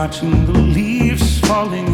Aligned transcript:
watching 0.00 0.46
the 0.46 0.52
leaves 0.52 1.40
falling 1.40 1.89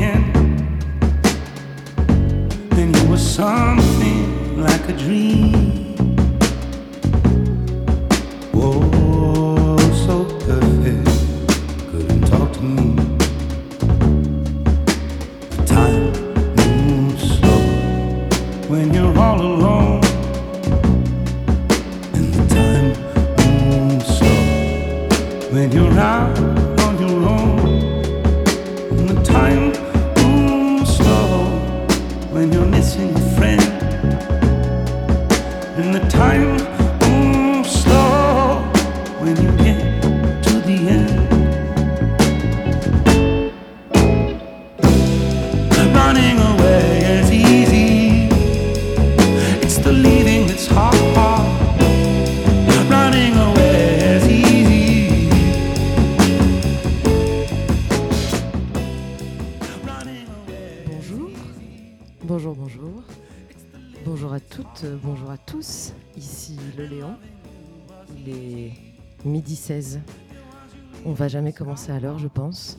commencer 71.56 71.98
l'heure, 71.98 72.18
je 72.18 72.28
pense. 72.28 72.78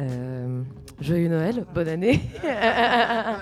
Euh, 0.00 0.62
joyeux 1.00 1.28
Noël, 1.28 1.64
bonne 1.74 1.88
année. 1.88 2.20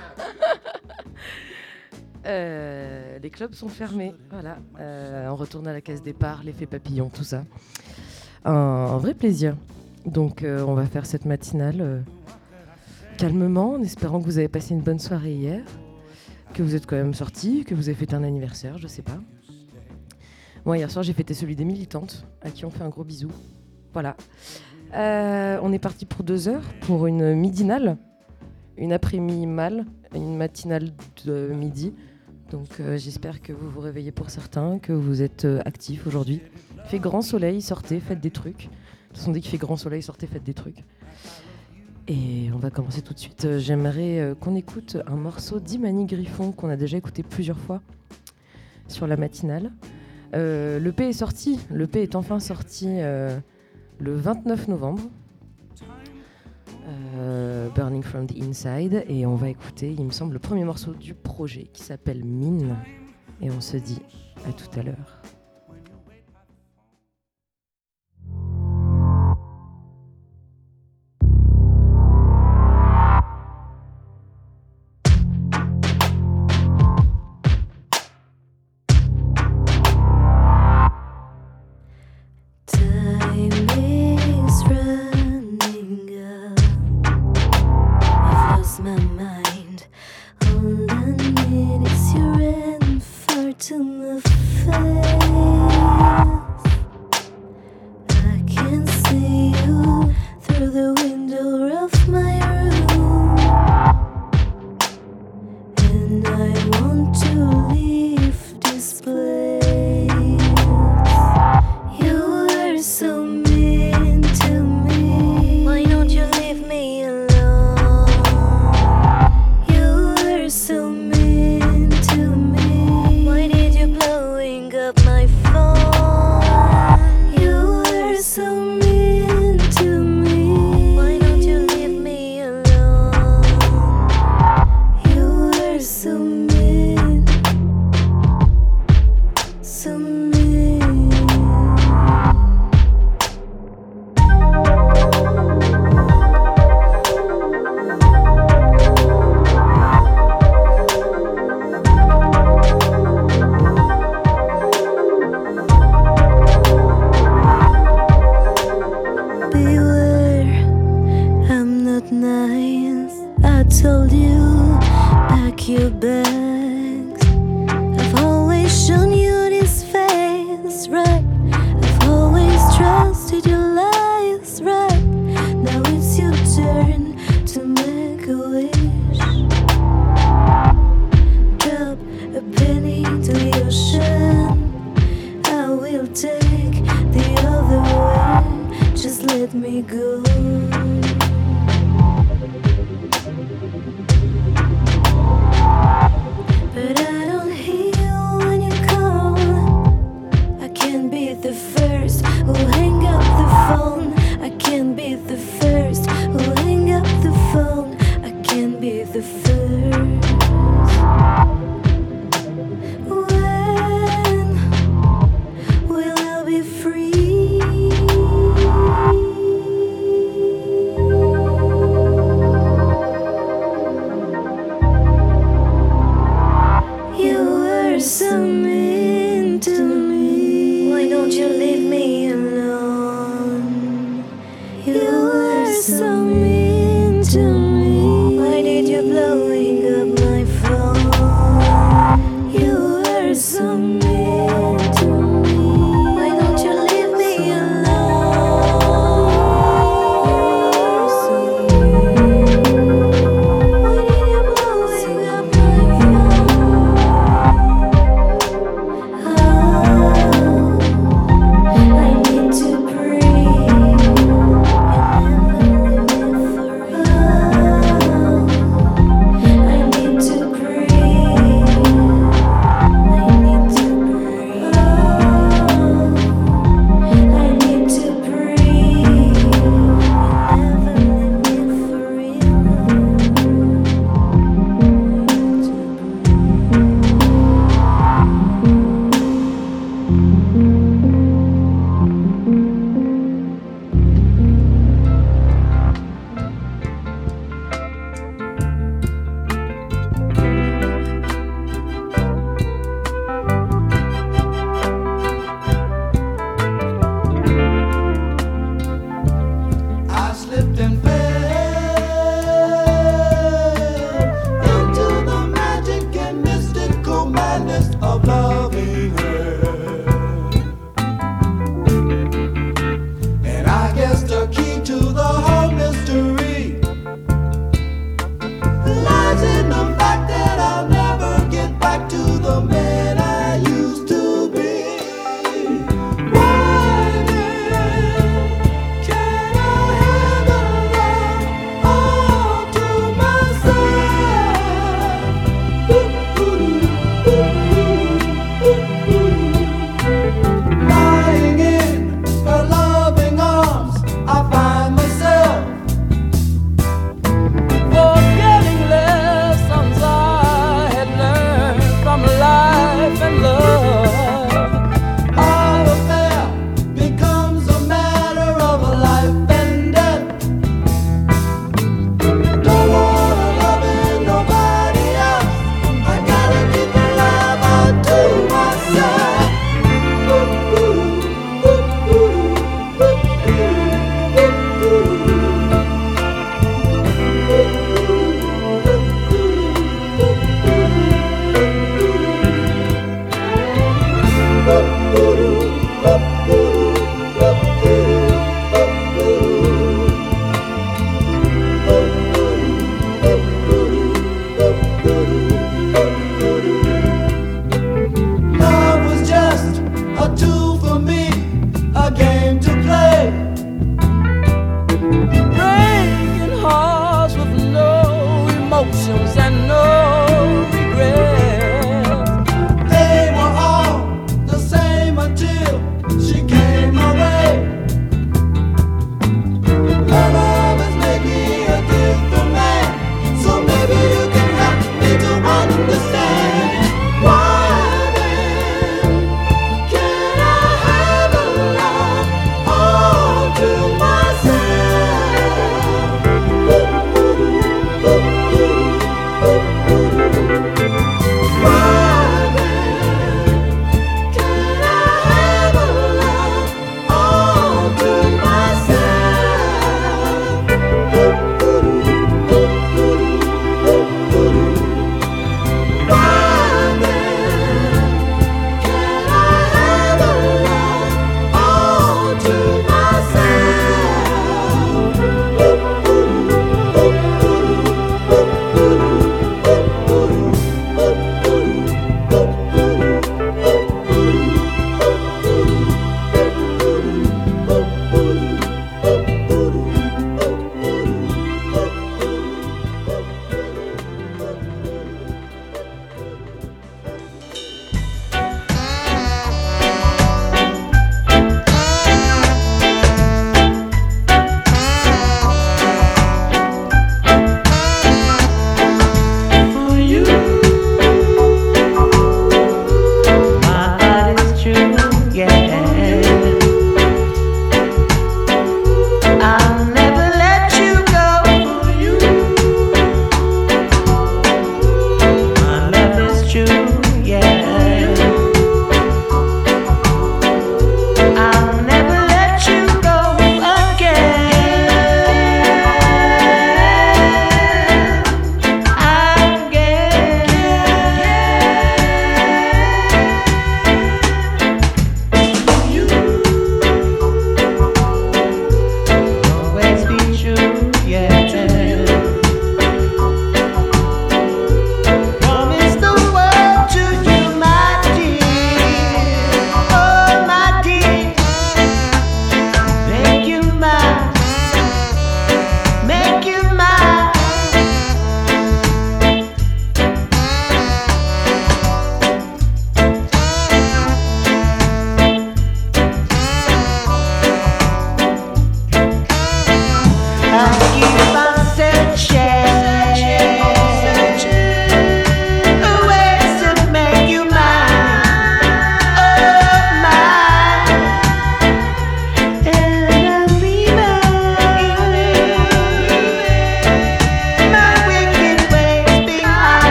Euh, 2.27 3.19
les 3.21 3.31
clubs 3.31 3.55
sont 3.55 3.69
fermés, 3.69 4.13
voilà. 4.31 4.59
Euh, 4.79 5.29
on 5.31 5.37
retourne 5.37 5.67
à 5.67 5.73
la 5.73 5.81
case 5.81 6.03
départ, 6.03 6.43
l'effet 6.45 6.67
papillon, 6.67 7.09
tout 7.09 7.25
ça. 7.25 7.45
Un, 8.45 8.99
vrai 8.99 9.15
plaisir. 9.15 9.57
Donc, 10.05 10.45
on 10.45 10.75
va 10.75 10.85
faire 10.85 11.07
cette 11.07 11.25
matinale 11.25 12.05
calmement, 13.17 13.75
en 13.75 13.83
espérant 13.83 14.21
que 14.21 14.27
vous 14.27 14.37
avez 14.37 14.49
passé 14.49 14.75
une 14.75 14.83
bonne 14.83 14.99
soirée 14.99 15.33
hier, 15.33 15.65
que 16.53 16.63
vous 16.63 16.75
êtes 16.75 16.85
quand 16.85 16.97
même 16.97 17.15
sortis, 17.15 17.65
que 17.65 17.75
vous 17.75 17.89
avez 17.89 17.97
fait 17.97 18.13
un 18.13 18.23
anniversaire, 18.23 18.77
je 18.77 18.89
sais 18.89 19.03
pas. 19.03 19.19
Moi, 20.67 20.77
hier 20.77 20.91
soir, 20.91 21.03
j'ai 21.03 21.15
fêté 21.15 21.33
celui 21.33 21.57
des 21.57 21.65
militantes, 21.65 22.27
à 22.43 22.51
qui 22.51 22.67
on 22.67 22.71
fait 22.71 22.83
un 22.83 22.91
gros 22.91 23.05
bisou. 23.05 23.31
Voilà. 23.93 24.17
Euh, 24.95 25.59
on 25.63 25.73
est 25.73 25.79
parti 25.79 26.07
pour 26.07 26.25
deux 26.25 26.49
heures, 26.49 26.65
pour 26.81 27.07
une 27.07 27.35
midinale, 27.35 27.97
une 28.77 28.93
après-midi 28.93 29.47
mal, 29.47 29.85
une 30.15 30.37
matinale 30.37 30.91
de 31.27 31.49
midi. 31.49 31.93
Donc 32.51 32.81
euh, 32.81 32.97
j'espère 32.97 33.43
que 33.43 33.53
vous 33.53 33.69
vous 33.69 33.81
réveillez 33.81 34.13
pour 34.13 34.31
certains, 34.31 34.79
que 34.79 34.93
vous 34.93 35.21
êtes 35.21 35.45
euh, 35.45 35.61
actifs 35.67 36.07
aujourd'hui. 36.07 36.41
Il 36.77 36.89
fait 36.89 36.99
grand 36.99 37.21
soleil, 37.21 37.61
sortez, 37.61 38.01
faites 38.01 38.21
des 38.21 38.31
trucs. 38.31 38.65
De 38.65 39.09
toute 39.09 39.19
façon, 39.19 39.33
dès 39.33 39.41
qu'il 39.41 39.51
fait 39.51 39.59
grand 39.59 39.77
soleil, 39.77 40.03
sortez, 40.03 40.27
faites 40.27 40.45
des 40.45 40.55
trucs. 40.55 40.85
Et 42.07 42.49
on 42.55 42.59
va 42.59 42.71
commencer 42.71 43.03
tout 43.03 43.13
de 43.13 43.19
suite. 43.19 43.59
J'aimerais 43.59 44.35
qu'on 44.41 44.55
écoute 44.55 44.97
un 45.07 45.17
morceau 45.17 45.61
d'Imani 45.61 46.07
Griffon 46.07 46.53
qu'on 46.53 46.71
a 46.71 46.77
déjà 46.77 46.97
écouté 46.97 47.23
plusieurs 47.23 47.59
fois 47.59 47.83
sur 48.87 49.07
la 49.07 49.19
matinale. 49.19 49.73
le 50.33 50.91
P 50.91 51.11
est 51.11 51.13
sorti, 51.13 51.61
le 51.71 51.87
P 51.87 52.01
est 52.01 52.17
enfin 52.17 52.41
sorti 52.41 52.87
le 53.99 54.15
29 54.15 54.69
novembre. 54.69 55.03
Euh, 57.17 57.69
Burning 57.75 58.03
from 58.03 58.27
the 58.27 58.41
Inside 58.41 59.05
et 59.09 59.27
on 59.27 59.35
va 59.35 59.51
écouter, 59.51 59.95
il 59.99 60.05
me 60.05 60.11
semble, 60.11 60.33
le 60.33 60.39
premier 60.39 60.65
morceau 60.65 60.93
du 60.93 61.15
projet 61.15 61.65
qui 61.73 61.83
s'appelle 61.83 62.25
Mine 62.25 62.77
et 63.43 63.51
on 63.51 63.61
se 63.61 63.77
dit 63.77 64.01
à 64.49 64.53
tout 64.53 64.79
à 64.79 64.83
l'heure. 64.83 65.18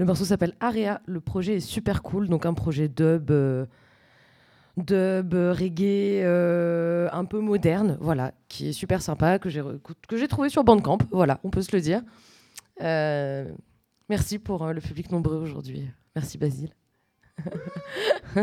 Le 0.00 0.06
morceau 0.06 0.24
s'appelle 0.24 0.54
Area. 0.60 1.02
Le 1.04 1.20
projet 1.20 1.56
est 1.56 1.60
super 1.60 2.02
cool. 2.02 2.26
Donc, 2.26 2.46
un 2.46 2.54
projet 2.54 2.88
dub. 2.88 3.30
euh, 3.30 3.66
dub, 4.78 5.34
euh, 5.34 5.52
reggae, 5.52 6.22
euh, 6.24 7.10
un 7.12 7.26
peu 7.26 7.38
moderne, 7.38 7.98
voilà, 8.00 8.32
qui 8.48 8.70
est 8.70 8.72
super 8.72 9.02
sympa, 9.02 9.38
que 9.38 9.50
j'ai 9.50 10.28
trouvé 10.28 10.48
sur 10.48 10.64
Bandcamp, 10.64 10.96
voilà, 11.10 11.38
on 11.44 11.50
peut 11.50 11.60
se 11.60 11.76
le 11.76 11.82
dire. 11.82 12.00
Merci 14.08 14.38
pour 14.38 14.68
le 14.68 14.80
public 14.80 15.12
nombreux 15.12 15.36
aujourd'hui. 15.36 15.86
Merci 16.16 16.38
Basile. 16.38 16.74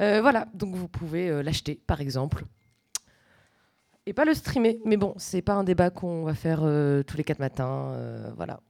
Voilà, 0.00 0.46
donc 0.54 0.74
vous 0.74 0.88
pouvez 0.88 1.42
l'acheter 1.44 1.80
par 1.86 2.00
exemple. 2.00 2.44
Et 4.06 4.12
pas 4.12 4.24
le 4.24 4.34
streamer, 4.34 4.80
mais 4.84 4.96
bon, 4.96 5.14
c'est 5.16 5.42
pas 5.42 5.54
un 5.54 5.64
débat 5.64 5.90
qu'on 5.90 6.24
va 6.24 6.34
faire 6.34 6.60
tous 7.06 7.16
les 7.16 7.24
quatre 7.24 7.40
matins, 7.40 7.94
voilà. 8.36 8.60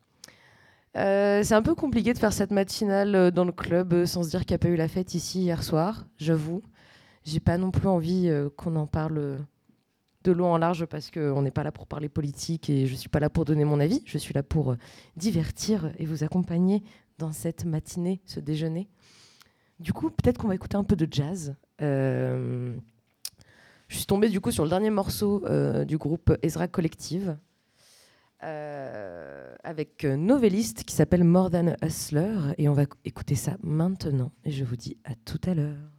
Euh, 0.96 1.42
c'est 1.44 1.54
un 1.54 1.62
peu 1.62 1.74
compliqué 1.74 2.12
de 2.12 2.18
faire 2.18 2.32
cette 2.32 2.50
matinale 2.50 3.14
euh, 3.14 3.30
dans 3.30 3.44
le 3.44 3.52
club 3.52 3.92
euh, 3.92 4.06
sans 4.06 4.22
se 4.22 4.30
dire 4.30 4.40
qu'il 4.40 4.52
n'y 4.52 4.56
a 4.56 4.58
pas 4.58 4.68
eu 4.68 4.76
la 4.76 4.88
fête 4.88 5.14
ici 5.14 5.42
hier 5.42 5.62
soir, 5.62 6.06
j'avoue. 6.16 6.62
J'ai 7.24 7.40
pas 7.40 7.58
non 7.58 7.70
plus 7.70 7.88
envie 7.88 8.30
qu'on 8.56 8.74
en 8.76 8.86
parle 8.86 9.38
de 10.24 10.32
long 10.32 10.50
en 10.50 10.56
large 10.56 10.86
parce 10.86 11.10
qu'on 11.10 11.42
n'est 11.42 11.50
pas 11.50 11.62
là 11.62 11.72
pour 11.72 11.86
parler 11.86 12.08
politique 12.08 12.70
et 12.70 12.86
je 12.86 12.94
suis 12.94 13.10
pas 13.10 13.20
là 13.20 13.28
pour 13.28 13.44
donner 13.44 13.66
mon 13.66 13.80
avis. 13.80 14.02
Je 14.06 14.16
suis 14.16 14.32
là 14.32 14.42
pour 14.42 14.76
divertir 15.16 15.92
et 15.98 16.06
vous 16.06 16.24
accompagner 16.24 16.82
dans 17.18 17.32
cette 17.32 17.66
matinée, 17.66 18.22
ce 18.24 18.40
déjeuner. 18.40 18.88
Du 19.78 19.92
coup, 19.92 20.08
peut-être 20.08 20.38
qu'on 20.38 20.48
va 20.48 20.54
écouter 20.54 20.78
un 20.78 20.84
peu 20.84 20.96
de 20.96 21.06
jazz. 21.10 21.54
Je 21.80 22.72
suis 23.90 24.06
tombée 24.06 24.30
du 24.30 24.40
coup 24.40 24.50
sur 24.50 24.64
le 24.64 24.70
dernier 24.70 24.90
morceau 24.90 25.44
du 25.84 25.98
groupe 25.98 26.34
Ezra 26.40 26.66
Collective 26.66 27.36
euh, 28.44 29.54
avec 29.64 30.04
euh, 30.04 30.16
Novelliste 30.16 30.84
qui 30.84 30.94
s'appelle 30.94 31.24
More 31.24 31.50
Than 31.50 31.74
Hustler 31.82 32.36
et 32.56 32.68
on 32.68 32.72
va 32.72 32.84
écouter 33.04 33.34
ça 33.34 33.56
maintenant 33.62 34.32
et 34.44 34.50
je 34.50 34.64
vous 34.64 34.76
dis 34.76 34.96
à 35.04 35.14
tout 35.14 35.40
à 35.44 35.54
l'heure. 35.54 35.97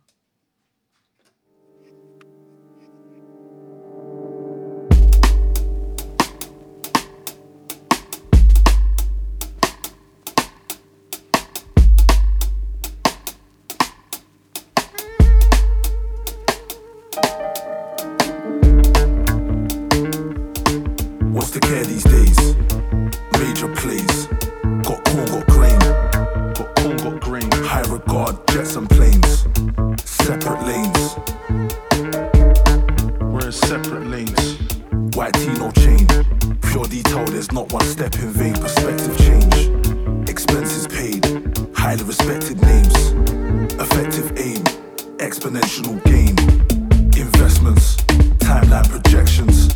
Investments. 47.59 47.97
Timeline 48.39 48.89
projections. 48.89 49.67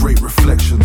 Great 0.00 0.20
reflections, 0.22 0.79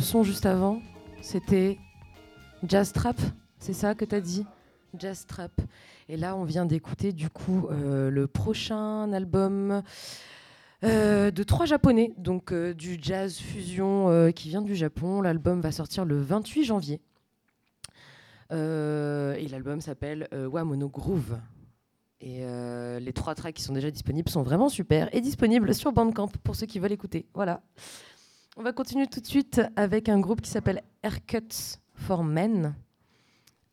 son 0.00 0.22
juste 0.22 0.46
avant, 0.46 0.80
c'était 1.20 1.78
Jazz 2.66 2.92
Trap, 2.92 3.16
c'est 3.58 3.72
ça 3.72 3.94
que 3.94 4.04
tu 4.04 4.14
as 4.14 4.20
dit? 4.20 4.46
Jazz 4.98 5.26
Trap. 5.26 5.52
Et 6.08 6.16
là, 6.16 6.34
on 6.36 6.44
vient 6.44 6.66
d'écouter 6.66 7.12
du 7.12 7.30
coup 7.30 7.68
euh, 7.70 8.10
le 8.10 8.26
prochain 8.26 9.12
album 9.12 9.82
euh, 10.82 11.30
de 11.30 11.42
trois 11.42 11.66
japonais, 11.66 12.12
donc 12.16 12.52
euh, 12.52 12.74
du 12.74 12.98
jazz 13.00 13.38
fusion 13.38 14.32
qui 14.32 14.48
vient 14.48 14.62
du 14.62 14.74
Japon. 14.74 15.22
L'album 15.22 15.60
va 15.60 15.70
sortir 15.70 16.04
le 16.04 16.20
28 16.20 16.64
janvier. 16.64 17.00
et 18.50 19.48
l'album 19.50 19.80
s'appelle 19.80 20.28
Wamono 20.32 20.88
Groove. 20.88 21.38
Et 22.22 22.44
les 23.00 23.12
trois 23.12 23.34
tracks 23.34 23.54
qui 23.54 23.62
sont 23.62 23.72
déjà 23.72 23.90
disponibles 23.90 24.28
sont 24.28 24.42
vraiment 24.42 24.68
super 24.68 25.14
et 25.14 25.20
disponibles 25.20 25.74
sur 25.74 25.92
Bandcamp 25.92 26.28
pour 26.42 26.56
ceux 26.56 26.66
qui 26.66 26.78
veulent 26.78 26.92
écouter. 26.92 27.26
Voilà. 27.34 27.62
On 28.60 28.62
va 28.62 28.74
continuer 28.74 29.06
tout 29.06 29.20
de 29.20 29.26
suite 29.26 29.62
avec 29.74 30.10
un 30.10 30.20
groupe 30.20 30.42
qui 30.42 30.50
s'appelle 30.50 30.82
Haircuts 31.02 31.78
for 31.94 32.22
Men. 32.22 32.74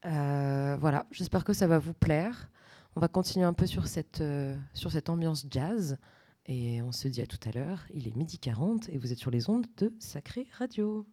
Euh, 0.06 0.78
voilà, 0.80 1.06
j'espère 1.12 1.44
que 1.44 1.52
ça 1.52 1.68
va 1.68 1.78
vous 1.78 1.94
plaire. 1.94 2.50
On 2.96 3.02
va 3.02 3.10
continuer 3.10 3.46
un 3.46 3.52
peu 3.52 3.66
sur 3.66 3.86
cette, 3.86 4.22
euh, 4.22 4.56
sur 4.74 4.94
cette 4.94 5.10
ambiance 5.10 5.46
jazz. 5.52 5.98
Et 6.46 6.82
on 6.82 6.94
se 6.94 7.10
dit 7.10 7.20
à 7.20 7.26
tout 7.26 7.38
à 7.46 7.52
l'heure. 7.52 7.86
Il 7.94 8.08
est 8.08 8.16
midi 8.16 8.40
40 8.40 8.88
et 8.88 8.98
vous 8.98 9.12
êtes 9.12 9.20
sur 9.20 9.30
les 9.30 9.50
ondes 9.50 9.68
de 9.76 9.94
Sacré 10.00 10.48
Radio. 10.58 11.06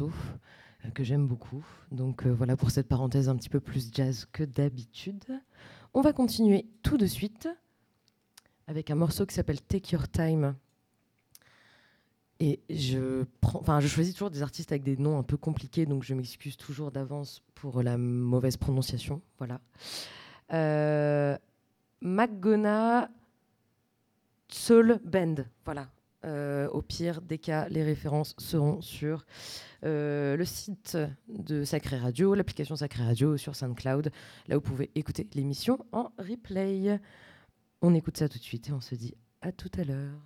Euh, 0.00 0.90
que 0.90 1.04
j'aime 1.04 1.26
beaucoup. 1.26 1.64
Donc 1.90 2.26
euh, 2.26 2.30
voilà 2.30 2.56
pour 2.56 2.70
cette 2.70 2.88
parenthèse 2.88 3.28
un 3.28 3.36
petit 3.36 3.48
peu 3.48 3.60
plus 3.60 3.90
jazz 3.92 4.26
que 4.32 4.44
d'habitude. 4.44 5.24
On 5.94 6.00
va 6.00 6.12
continuer 6.12 6.66
tout 6.82 6.96
de 6.96 7.06
suite 7.06 7.48
avec 8.66 8.90
un 8.90 8.94
morceau 8.94 9.26
qui 9.26 9.34
s'appelle 9.34 9.60
Take 9.60 9.94
Your 9.94 10.08
Time. 10.08 10.54
Et 12.40 12.60
je, 12.68 13.24
prends, 13.40 13.80
je 13.80 13.86
choisis 13.86 14.14
toujours 14.14 14.30
des 14.30 14.42
artistes 14.42 14.72
avec 14.72 14.82
des 14.82 14.96
noms 14.96 15.16
un 15.18 15.22
peu 15.22 15.36
compliqués, 15.36 15.86
donc 15.86 16.02
je 16.02 16.12
m'excuse 16.12 16.56
toujours 16.56 16.90
d'avance 16.90 17.42
pour 17.54 17.82
la 17.82 17.96
mauvaise 17.96 18.56
prononciation. 18.56 19.22
Voilà. 19.38 19.60
Euh, 20.52 21.38
McGona 22.00 23.08
Soul 24.48 24.98
Band. 25.04 25.36
Voilà. 25.64 25.88
Euh, 26.24 26.68
au 26.68 26.82
pire 26.82 27.20
des 27.20 27.38
cas, 27.38 27.68
les 27.68 27.82
références 27.82 28.34
seront 28.38 28.80
sur 28.80 29.24
euh, 29.84 30.36
le 30.36 30.44
site 30.44 30.96
de 31.28 31.64
Sacré 31.64 31.96
Radio, 31.96 32.34
l'application 32.34 32.76
Sacré 32.76 33.02
Radio 33.04 33.36
sur 33.36 33.56
SoundCloud. 33.56 34.12
Là, 34.46 34.54
vous 34.54 34.60
pouvez 34.60 34.90
écouter 34.94 35.28
l'émission 35.34 35.84
en 35.92 36.12
replay. 36.18 37.00
On 37.80 37.94
écoute 37.94 38.16
ça 38.16 38.28
tout 38.28 38.38
de 38.38 38.44
suite 38.44 38.68
et 38.68 38.72
on 38.72 38.80
se 38.80 38.94
dit 38.94 39.14
à 39.40 39.50
tout 39.50 39.70
à 39.76 39.84
l'heure. 39.84 40.20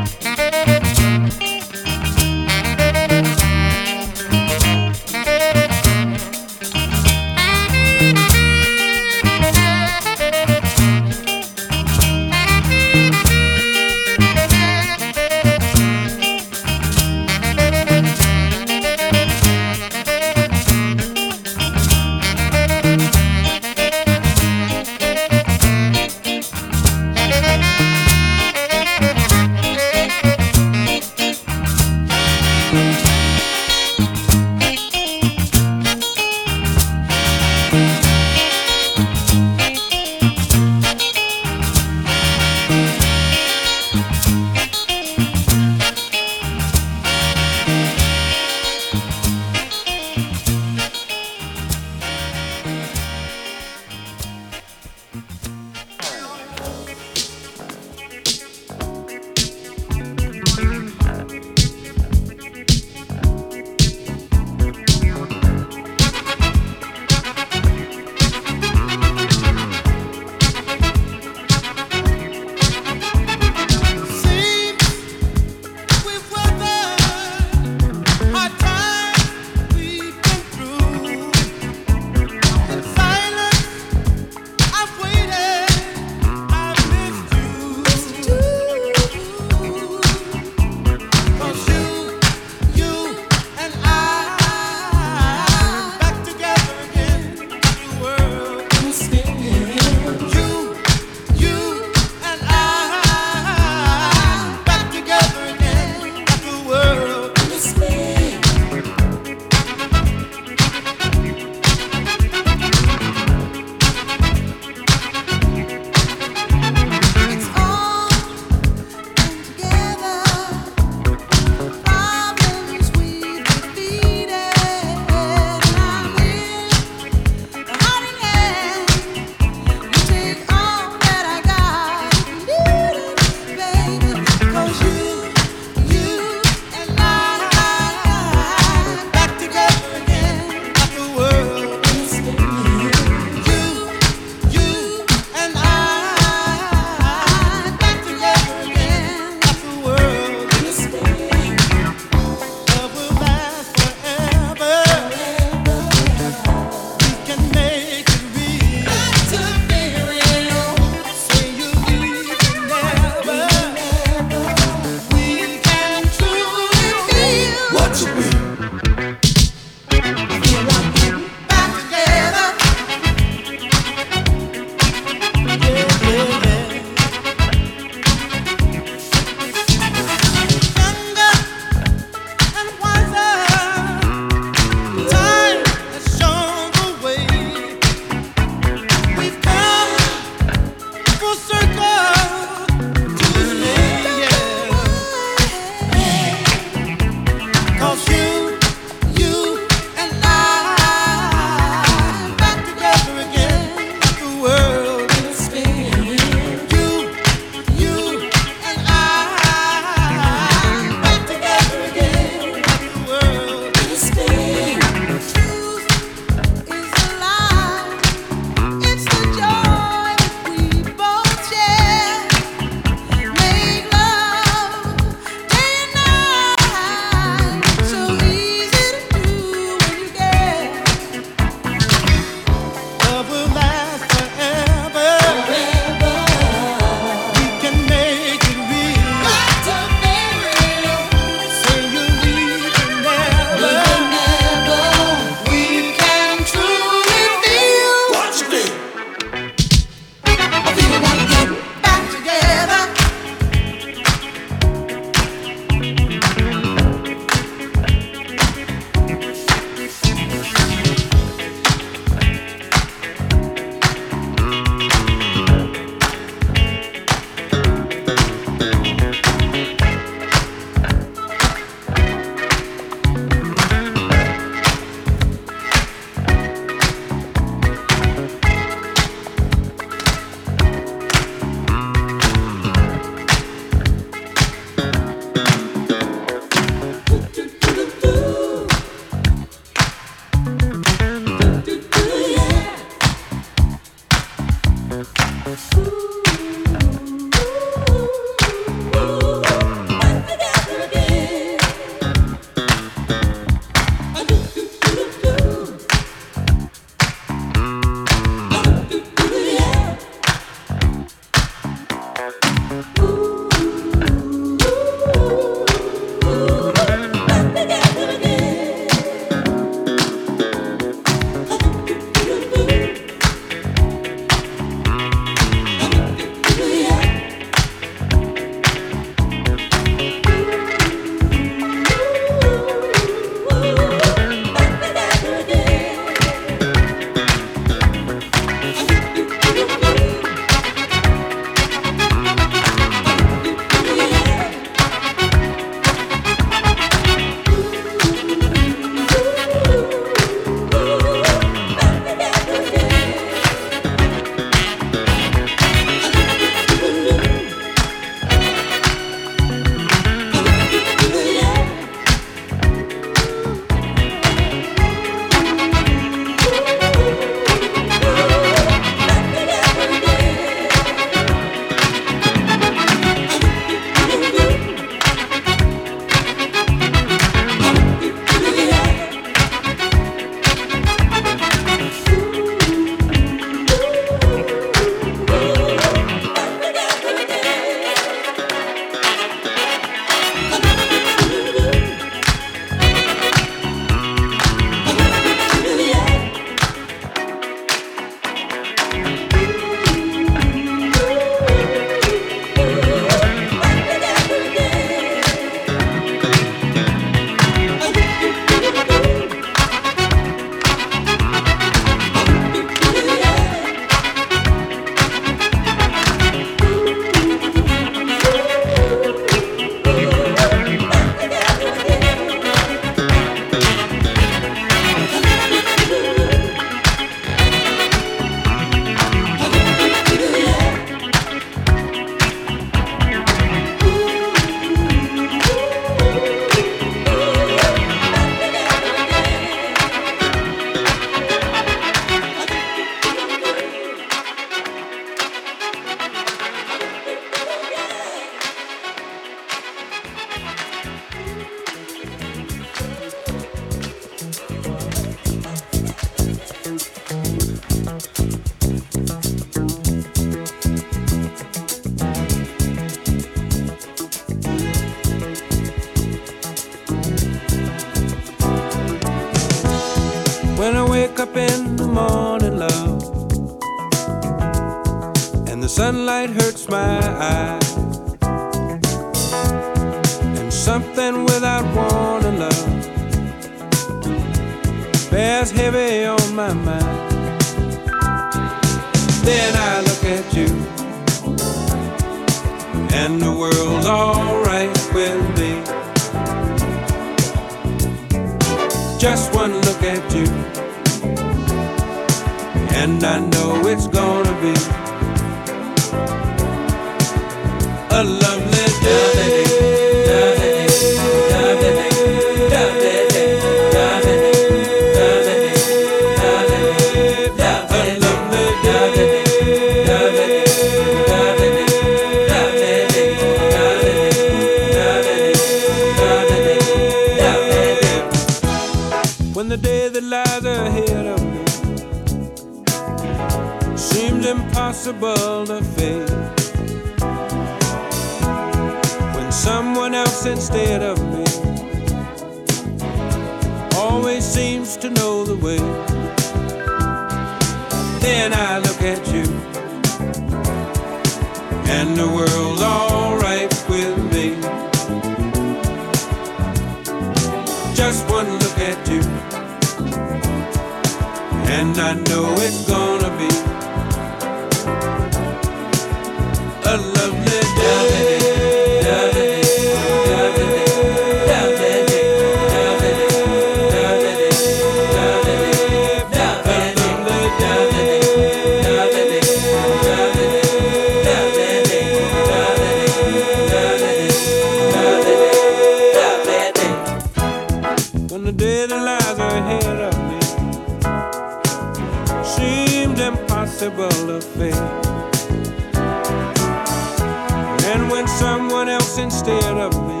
Instead 599.24 599.56
of 599.56 599.72
me 599.86 600.00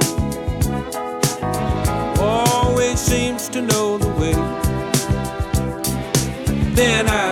always 2.20 2.98
seems 2.98 3.48
to 3.48 3.62
know 3.62 3.96
the 3.96 4.08
way, 4.18 4.32
then 6.74 7.08
I 7.08 7.31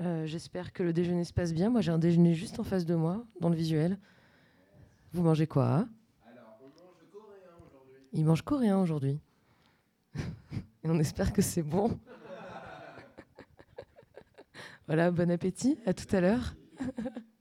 Euh, 0.00 0.26
J'espère 0.26 0.72
que 0.72 0.82
le 0.82 0.92
déjeuner 0.92 1.24
se 1.24 1.32
passe 1.32 1.52
bien. 1.52 1.70
Moi, 1.70 1.80
j'ai 1.80 1.92
un 1.92 1.98
déjeuner 1.98 2.34
juste 2.34 2.58
en 2.60 2.64
face 2.64 2.84
de 2.84 2.94
moi, 2.94 3.24
dans 3.40 3.48
le 3.48 3.56
visuel. 3.56 3.98
Vous 5.12 5.22
mangez 5.22 5.46
quoi 5.46 5.74
hein? 5.74 5.88
Il 8.12 8.26
mange 8.26 8.42
coréen 8.42 8.78
aujourd'hui. 8.78 9.20
Et 10.14 10.90
on 10.90 10.98
espère 10.98 11.32
que 11.32 11.40
c'est 11.40 11.62
bon. 11.62 11.98
voilà, 14.86 15.10
bon 15.10 15.30
appétit. 15.30 15.78
À 15.86 15.94
tout 15.94 16.14
à 16.14 16.20
l'heure. 16.20 16.54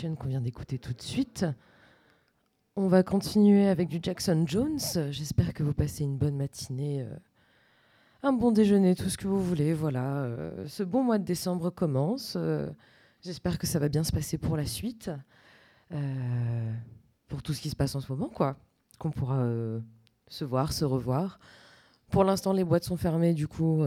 Qu'on 0.00 0.26
vient 0.26 0.40
d'écouter 0.40 0.78
tout 0.78 0.94
de 0.94 1.02
suite. 1.02 1.44
On 2.76 2.88
va 2.88 3.02
continuer 3.02 3.68
avec 3.68 3.88
du 3.88 3.98
Jackson 4.02 4.44
Jones. 4.46 4.80
J'espère 5.10 5.52
que 5.52 5.62
vous 5.62 5.74
passez 5.74 6.02
une 6.02 6.16
bonne 6.16 6.34
matinée, 6.34 7.02
euh, 7.02 7.14
un 8.22 8.32
bon 8.32 8.52
déjeuner, 8.52 8.94
tout 8.94 9.10
ce 9.10 9.18
que 9.18 9.28
vous 9.28 9.40
voulez. 9.40 9.74
Voilà, 9.74 10.22
euh, 10.22 10.66
ce 10.66 10.82
bon 10.82 11.04
mois 11.04 11.18
de 11.18 11.24
décembre 11.24 11.68
commence. 11.68 12.34
Euh, 12.36 12.70
J'espère 13.20 13.58
que 13.58 13.66
ça 13.66 13.78
va 13.78 13.90
bien 13.90 14.02
se 14.02 14.12
passer 14.12 14.38
pour 14.38 14.56
la 14.56 14.64
suite, 14.64 15.10
pour 17.28 17.42
tout 17.42 17.52
ce 17.52 17.60
qui 17.60 17.68
se 17.68 17.76
passe 17.76 17.94
en 17.94 18.00
ce 18.00 18.10
moment, 18.10 18.30
quoi. 18.30 18.56
Qu'on 18.98 19.10
pourra 19.10 19.46
se 20.26 20.44
voir, 20.44 20.72
se 20.72 20.86
revoir. 20.86 21.38
Pour 22.10 22.24
l'instant, 22.24 22.54
les 22.54 22.64
boîtes 22.64 22.84
sont 22.84 22.96
fermées, 22.96 23.34
du 23.34 23.46
coup, 23.46 23.84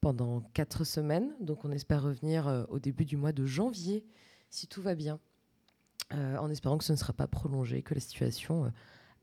pendant 0.00 0.42
quatre 0.52 0.84
semaines. 0.84 1.32
Donc, 1.40 1.64
on 1.64 1.72
espère 1.72 2.02
revenir 2.02 2.66
au 2.68 2.78
début 2.78 3.06
du 3.06 3.16
mois 3.16 3.32
de 3.32 3.44
janvier, 3.46 4.06
si 4.56 4.66
tout 4.66 4.80
va 4.80 4.94
bien, 4.94 5.20
euh, 6.14 6.38
en 6.38 6.48
espérant 6.50 6.78
que 6.78 6.84
ce 6.84 6.92
ne 6.92 6.96
sera 6.96 7.12
pas 7.12 7.26
prolongé, 7.26 7.82
que 7.82 7.92
la 7.92 8.00
situation 8.00 8.64
euh, 8.64 8.70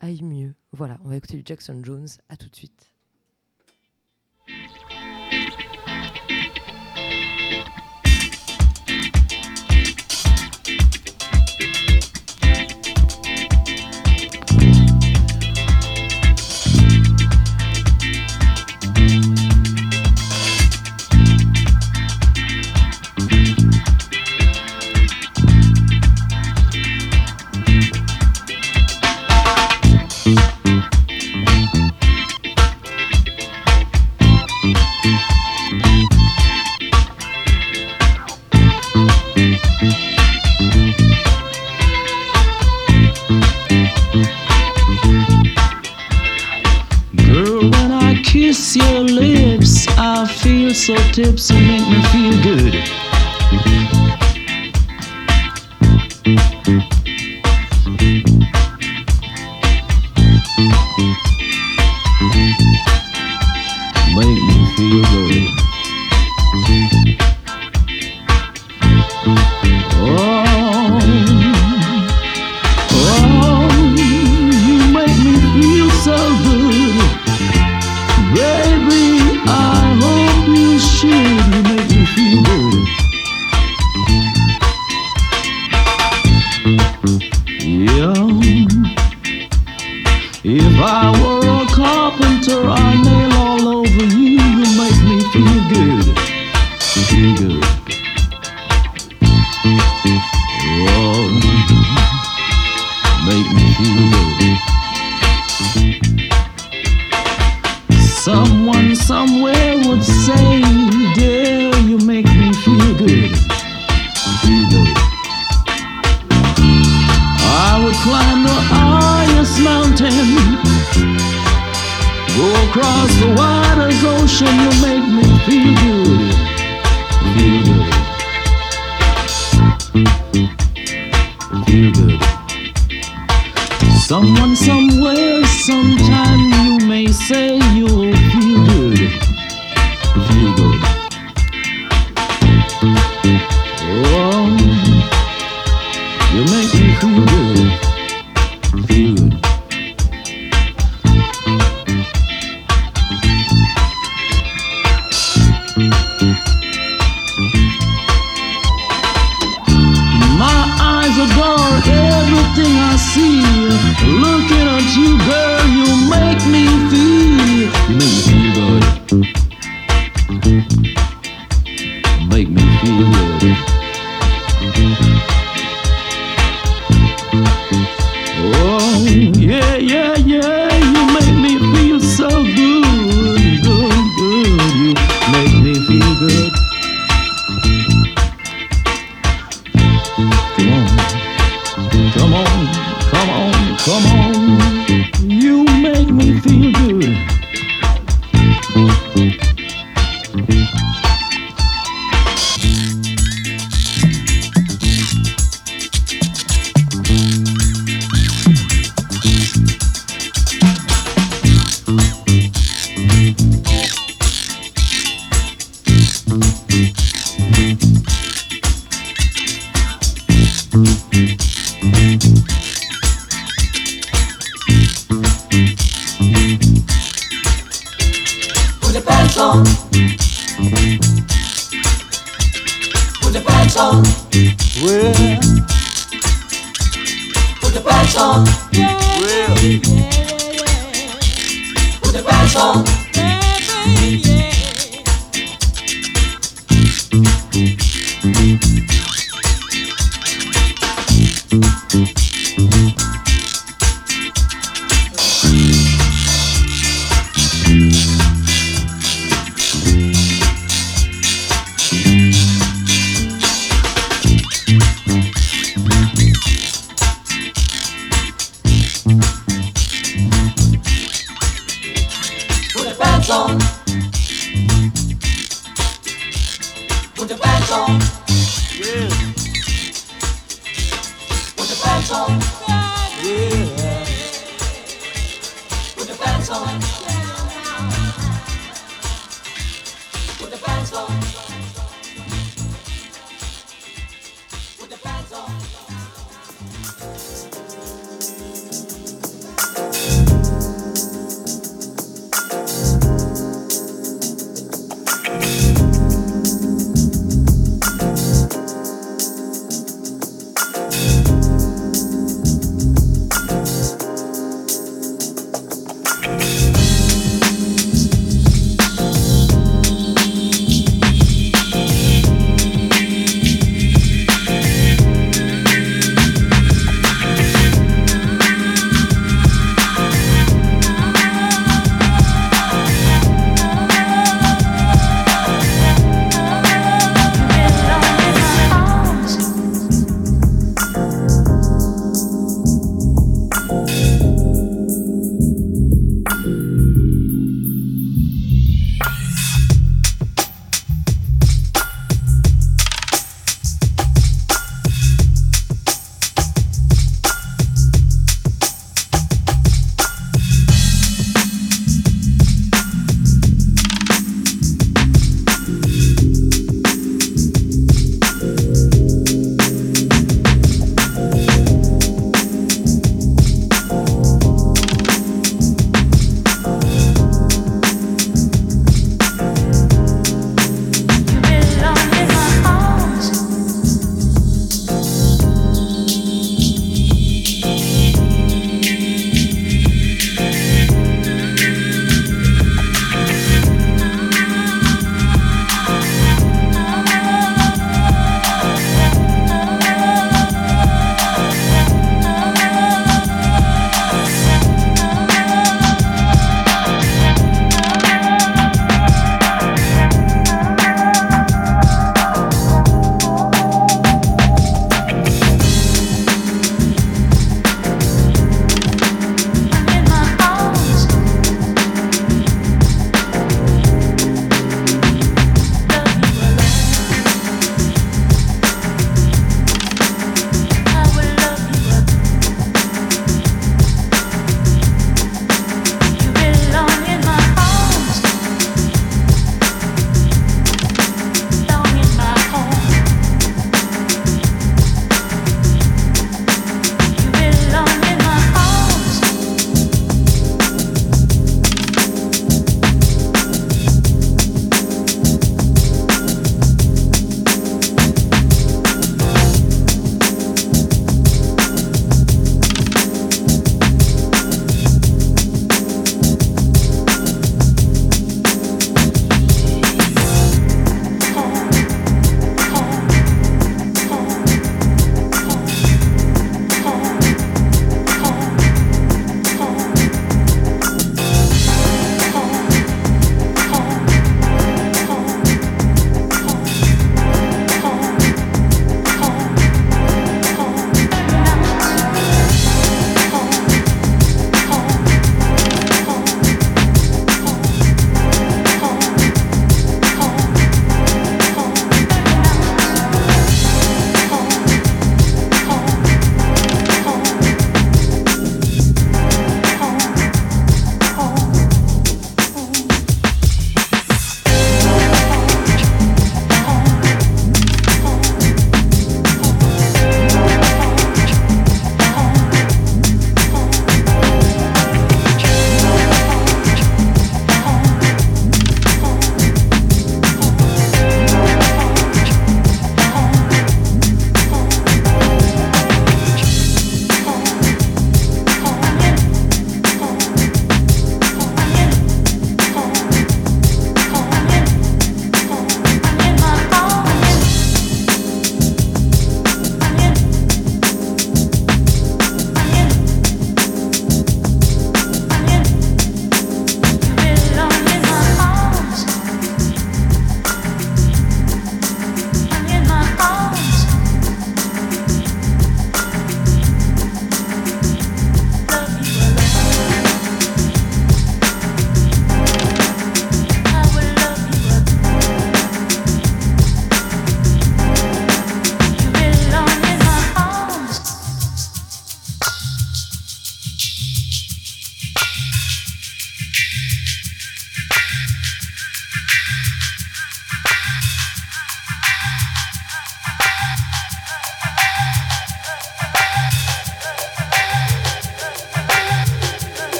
aille 0.00 0.22
mieux. 0.22 0.54
Voilà, 0.72 0.98
on 1.04 1.08
va 1.08 1.16
écouter 1.16 1.42
Jackson 1.44 1.80
Jones. 1.82 2.08
À 2.28 2.36
tout 2.36 2.50
de 2.50 2.54
suite. 2.54 2.92
You're 50.72 50.78
so 50.78 50.94
tipsy, 51.12 51.54
make 51.54 51.86
me 51.86 52.02
feel 52.04 52.42
good. 52.42 52.72
Make 64.16 64.40
me 64.48 64.56
feel 64.76 65.02
good. 65.02 65.21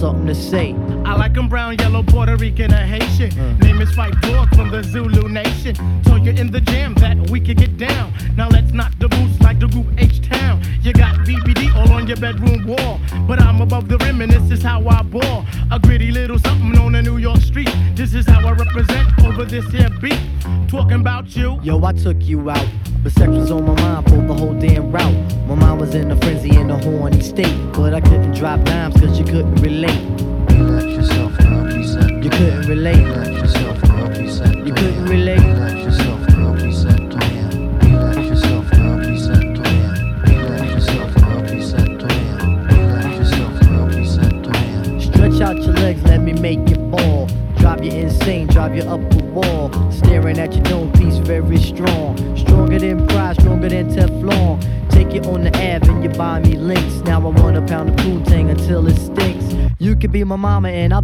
something 0.00 0.26
to 0.26 0.34
say. 0.34 0.74
I 1.04 1.14
like 1.14 1.34
them 1.34 1.48
brown, 1.48 1.76
yellow, 1.78 2.02
Puerto 2.02 2.34
Rican, 2.36 2.72
or 2.72 2.86
Haitian. 2.86 3.30
Mm. 3.32 3.62
Name 3.62 3.82
is 3.82 3.92
Fight 3.92 4.18
Dog 4.22 4.48
from 4.56 4.70
the 4.70 4.82
Zulu 4.82 5.28
Nation. 5.28 5.74
Told 6.04 6.24
you 6.24 6.32
in 6.32 6.50
the 6.50 6.60
jam 6.62 6.94
that 6.94 7.28
we 7.28 7.38
could 7.38 7.58
get 7.58 7.76
down. 7.76 8.10
Now 8.34 8.48
let's 8.48 8.72
knock 8.72 8.92
the 8.98 9.08
boots 9.08 9.38
like 9.40 9.60
the 9.60 9.68
group 9.68 9.86
H 9.98 10.26
Town. 10.26 10.62
You 10.80 10.94
got 10.94 11.16
BBD 11.26 11.74
all 11.76 11.92
on 11.92 12.06
your 12.06 12.16
bedroom 12.16 12.66
wall. 12.66 12.98
But 13.28 13.42
I'm 13.42 13.60
above 13.60 13.88
the 13.88 13.98
rim, 13.98 14.22
and 14.22 14.32
this 14.32 14.50
is 14.50 14.62
how 14.62 14.88
I 14.88 15.02
ball. 15.02 15.44
A 15.70 15.78
gritty 15.78 16.10
little 16.10 16.38
something 16.38 16.78
on 16.78 16.92
the 16.92 17.02
New 17.02 17.18
York 17.18 17.40
street. 17.40 17.70
This 17.94 18.14
is 18.14 18.26
how 18.26 18.46
I 18.48 18.52
represent 18.52 19.06
over 19.22 19.44
this 19.44 19.66
here 19.66 19.90
beat. 20.00 20.18
Talking 20.68 21.00
about 21.00 21.36
you. 21.36 21.60
Yo, 21.62 21.84
I 21.84 21.92
took 21.92 22.22
you 22.22 22.48
out 22.48 22.59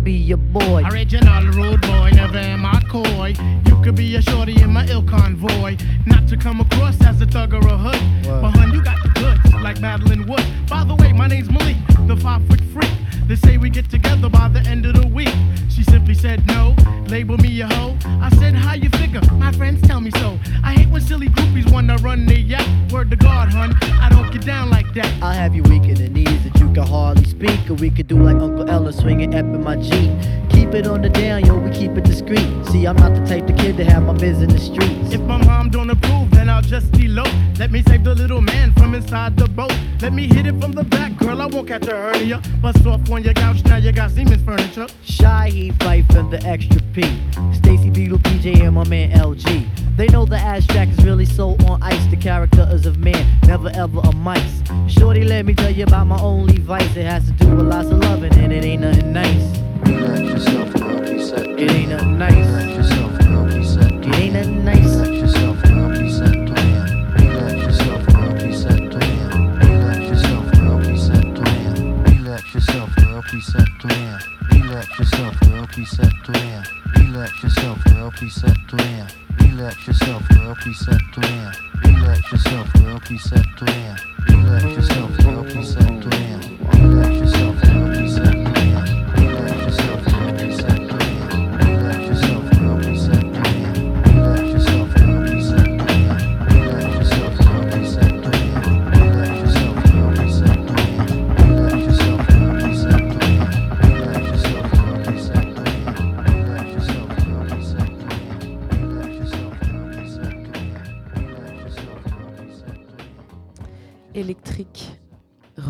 be 0.06 0.12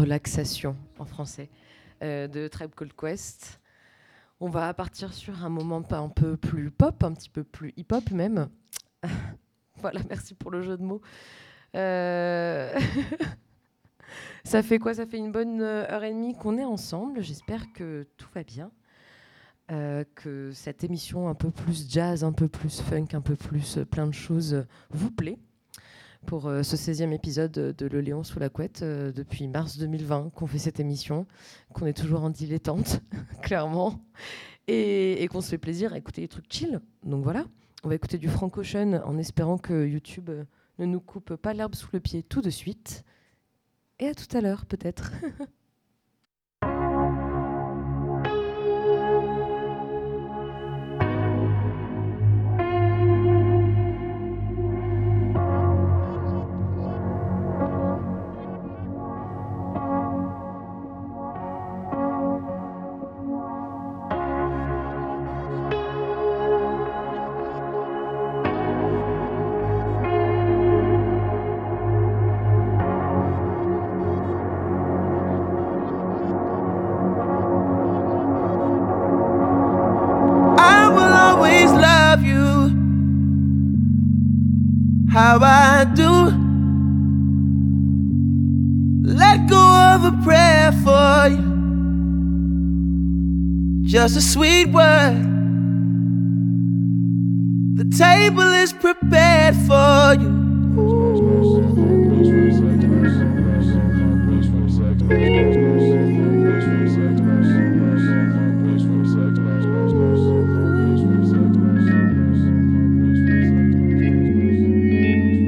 relaxation 0.07 0.77
en 1.01 1.05
français 1.05 1.51
euh, 2.03 2.29
de 2.29 2.47
Tribe 2.47 2.71
Called 2.77 2.95
Quest. 2.95 3.61
On 4.39 4.49
va 4.49 4.73
partir 4.73 5.13
sur 5.13 5.45
un 5.45 5.49
moment 5.49 5.83
un 5.91 6.09
peu 6.09 6.37
plus 6.37 6.71
pop, 6.71 7.03
un 7.03 7.13
petit 7.13 7.29
peu 7.29 7.43
plus 7.43 7.73
hip-hop 7.77 8.11
même. 8.13 8.49
voilà, 9.77 10.01
merci 10.09 10.35
pour 10.35 10.53
le 10.53 10.63
jeu 10.63 10.77
de 10.77 10.83
mots. 10.83 11.01
Euh, 11.75 12.73
ça 14.45 14.63
fait 14.63 14.79
quoi? 14.79 14.95
Ça 14.95 15.07
fait 15.07 15.19
une 15.19 15.33
bonne 15.33 15.61
euh, 15.61 15.91
heure 15.91 16.05
et 16.05 16.13
demie 16.13 16.37
qu'on 16.37 16.57
est 16.57 16.65
ensemble. 16.65 17.23
J'espère 17.23 17.73
que 17.73 18.07
tout 18.17 18.29
va 18.35 18.45
bien. 18.45 18.71
Que 20.15 20.53
cette 20.53 20.85
émission 20.85 21.29
un 21.29 21.35
peu 21.35 21.51
plus 21.51 21.91
jazz, 21.91 22.23
un 22.23 22.31
peu 22.31 22.47
plus 22.47 22.81
funk, 22.83 23.09
un 23.15 23.21
peu 23.21 23.35
plus 23.35 23.81
plein 23.91 24.07
de 24.07 24.15
choses 24.15 24.65
vous 24.91 25.11
plaît 25.11 25.41
pour 26.25 26.47
euh, 26.47 26.63
ce 26.63 26.77
16e 26.77 27.13
épisode 27.13 27.53
de 27.53 27.87
Le 27.87 28.01
Léon 28.01 28.25
sous 28.25 28.39
la 28.39 28.49
couette 28.49 28.83
euh, 28.83 29.13
depuis 29.13 29.49
mars 29.49 29.79
2020 29.79 30.31
qu'on 30.35 30.47
fait 30.47 30.59
cette 30.59 30.81
émission, 30.81 31.27
qu'on 31.73 31.87
est 31.87 31.97
toujours 31.97 32.23
en 32.23 32.31
dilettante, 32.31 33.01
clairement, 33.43 34.01
et, 34.69 35.23
et 35.23 35.29
qu'on 35.29 35.41
se 35.41 35.51
fait 35.51 35.59
plaisir 35.59 35.93
à 35.93 35.99
écouter 35.99 36.23
des 36.23 36.29
trucs 36.29 36.53
chill. 36.53 36.81
Donc 37.05 37.23
voilà, 37.23 37.45
on 37.85 37.89
va 37.89 37.95
écouter 37.95 38.19
du 38.19 38.29
Frank 38.29 38.57
Ocean 38.57 39.01
en 39.05 39.19
espérant 39.19 39.59
que 39.59 39.87
YouTube 39.87 40.31
euh, 40.31 40.45
ne 40.79 40.87
nous 40.87 41.01
coupe 41.01 41.37
pas 41.37 41.55
l'herbe 41.55 41.75
sous 41.75 41.89
le 41.93 42.01
pied 42.01 42.23
tout 42.23 42.41
de 42.41 42.51
suite. 42.51 43.05
Et 43.99 44.09
à 44.09 44.15
tout 44.15 44.37
à 44.37 44.41
l'heure, 44.41 44.67
peut-être. 44.67 45.13
just 93.97 94.15
a 94.15 94.21
sweet 94.21 94.67
word. 94.67 95.15
The 97.77 97.87
table 97.97 98.43
is 98.43 98.71
prepared 98.75 99.57
for 99.67 100.15
you. 100.21 100.33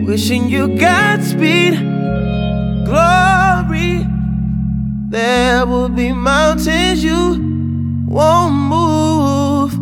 Wishing 0.06 0.48
you 0.48 0.68
Godspeed, 0.78 1.74
glory. 2.86 4.06
There 5.10 5.66
will 5.66 5.90
be 5.90 6.12
mountains 6.12 7.04
you 7.04 7.47
won't 8.08 8.54
move. 8.54 9.72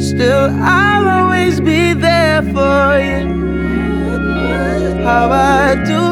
Still, 0.00 0.50
I'll 0.62 1.08
always 1.08 1.60
be 1.60 1.94
there 1.94 2.42
for 2.42 2.98
you. 3.08 3.26
How 5.02 5.30
I 5.30 5.74
do. 5.84 6.02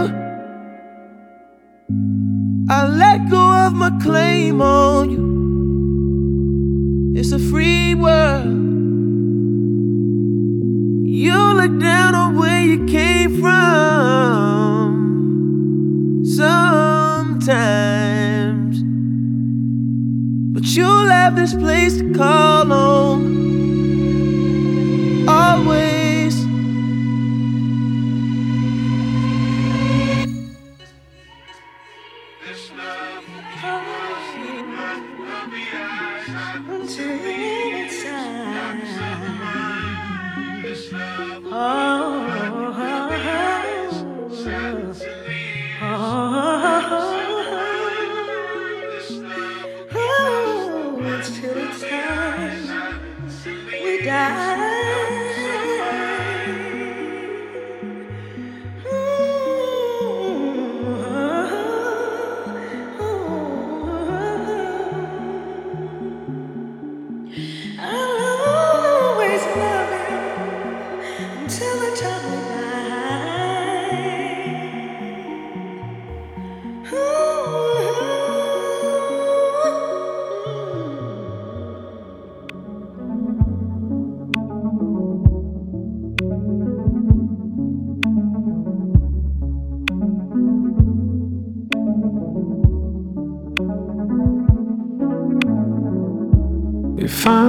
I 2.70 2.86
let 2.88 3.30
go 3.30 3.66
of 3.66 3.72
my 3.74 3.90
claim 4.02 4.60
on 4.60 5.10
you. 5.10 5.28
It's 7.18 7.32
a 7.32 7.38
free 7.38 7.94
world. 7.94 8.37
Have 21.28 21.36
this 21.36 21.52
place 21.52 21.98
to 21.98 22.14
call 22.14 22.64
home. 22.64 22.97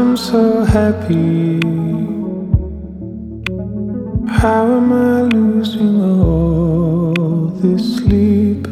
I'm 0.10 0.18
so 0.18 0.64
happy, 0.64 1.60
how 4.42 4.66
am 4.78 4.92
I 4.92 5.22
losing 5.22 6.02
all 6.02 7.14
this 7.62 7.98
sleep? 7.98 8.66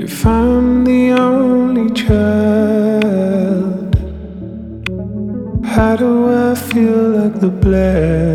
If 0.00 0.24
I'm 0.24 0.84
the 0.84 1.12
only 1.12 1.92
child, 1.92 3.94
how 5.66 5.96
do 5.96 6.32
I 6.32 6.54
feel 6.54 7.08
like 7.18 7.38
the 7.38 7.50
black 7.50 8.31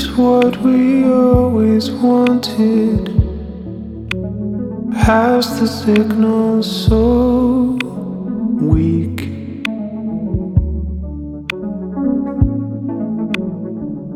is 0.00 0.10
what 0.16 0.56
we 0.62 1.04
always 1.04 1.90
wanted, 1.90 3.08
how's 4.94 5.48
the 5.60 5.66
signal 5.66 6.62
so 6.62 7.78
weak? 8.72 9.18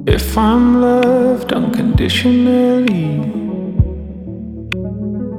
If 0.07 0.39
I'm 0.39 0.81
loved 0.81 1.53
unconditionally, 1.53 3.05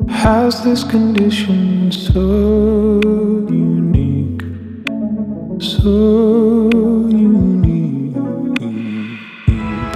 how's 0.10 0.64
this 0.64 0.84
condition 0.84 1.92
so 1.92 3.02
unique? 3.50 4.44
So 5.60 6.95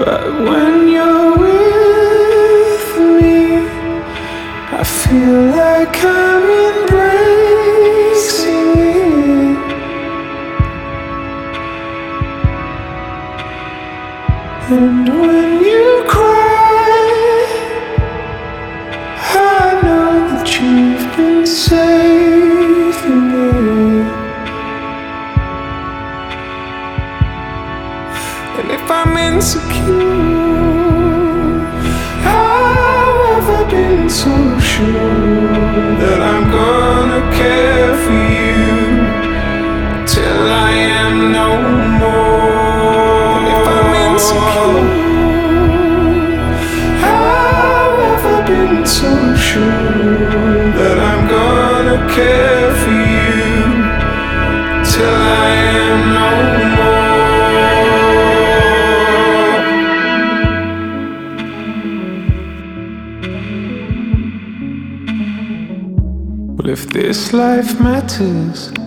But 0.09 0.25
when 0.41 0.87
you're 0.87 1.37
with 1.37 2.87
me, 3.17 3.59
I 4.79 4.83
feel 4.83 5.41
like 5.55 6.03
I'm 6.03 6.48
life 67.59 67.81
matters, 67.81 68.78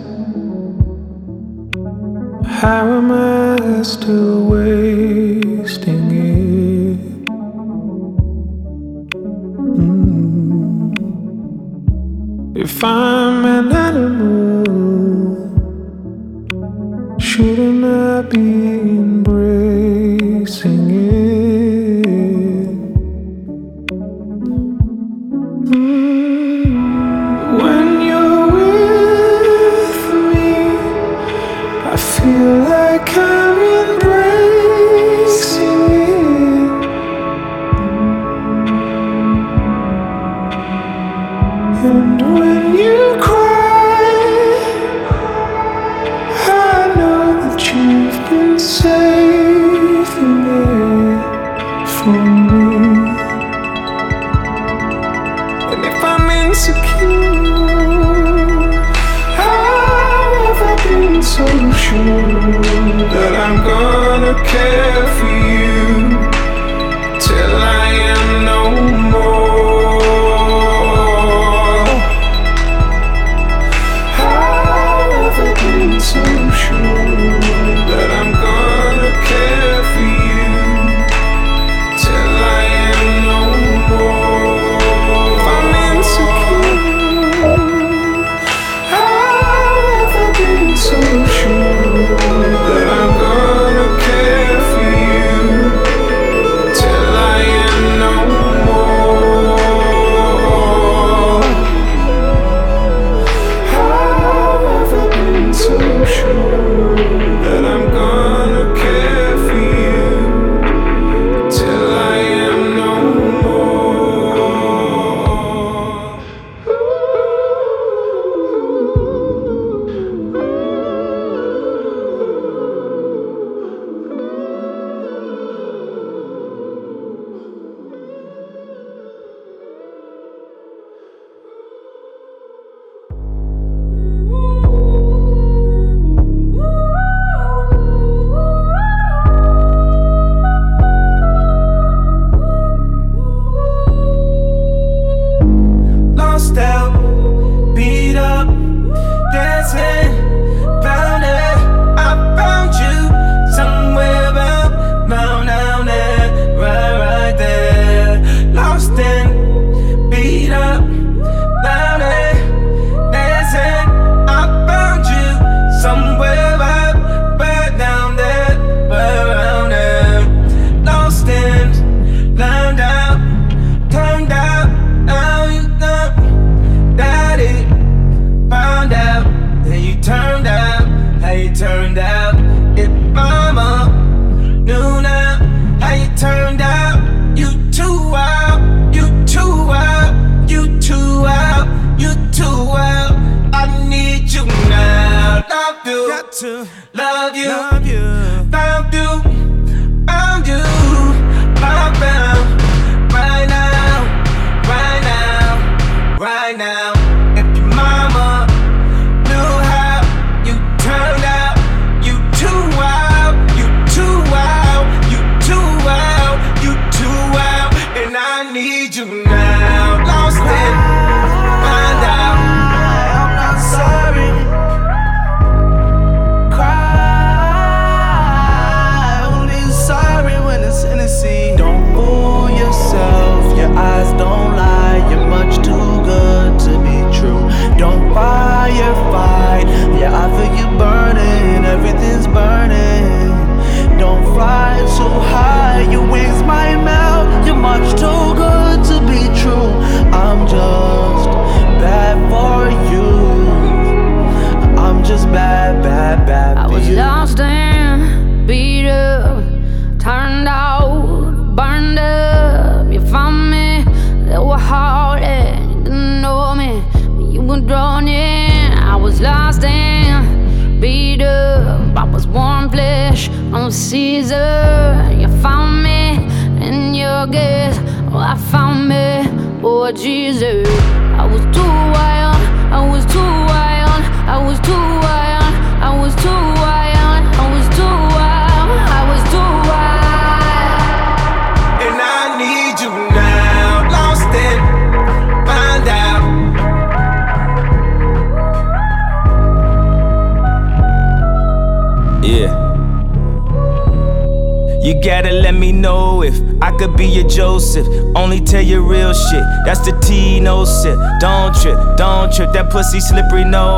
pussy 312.83 312.99
slippery, 312.99 313.45
no 313.45 313.72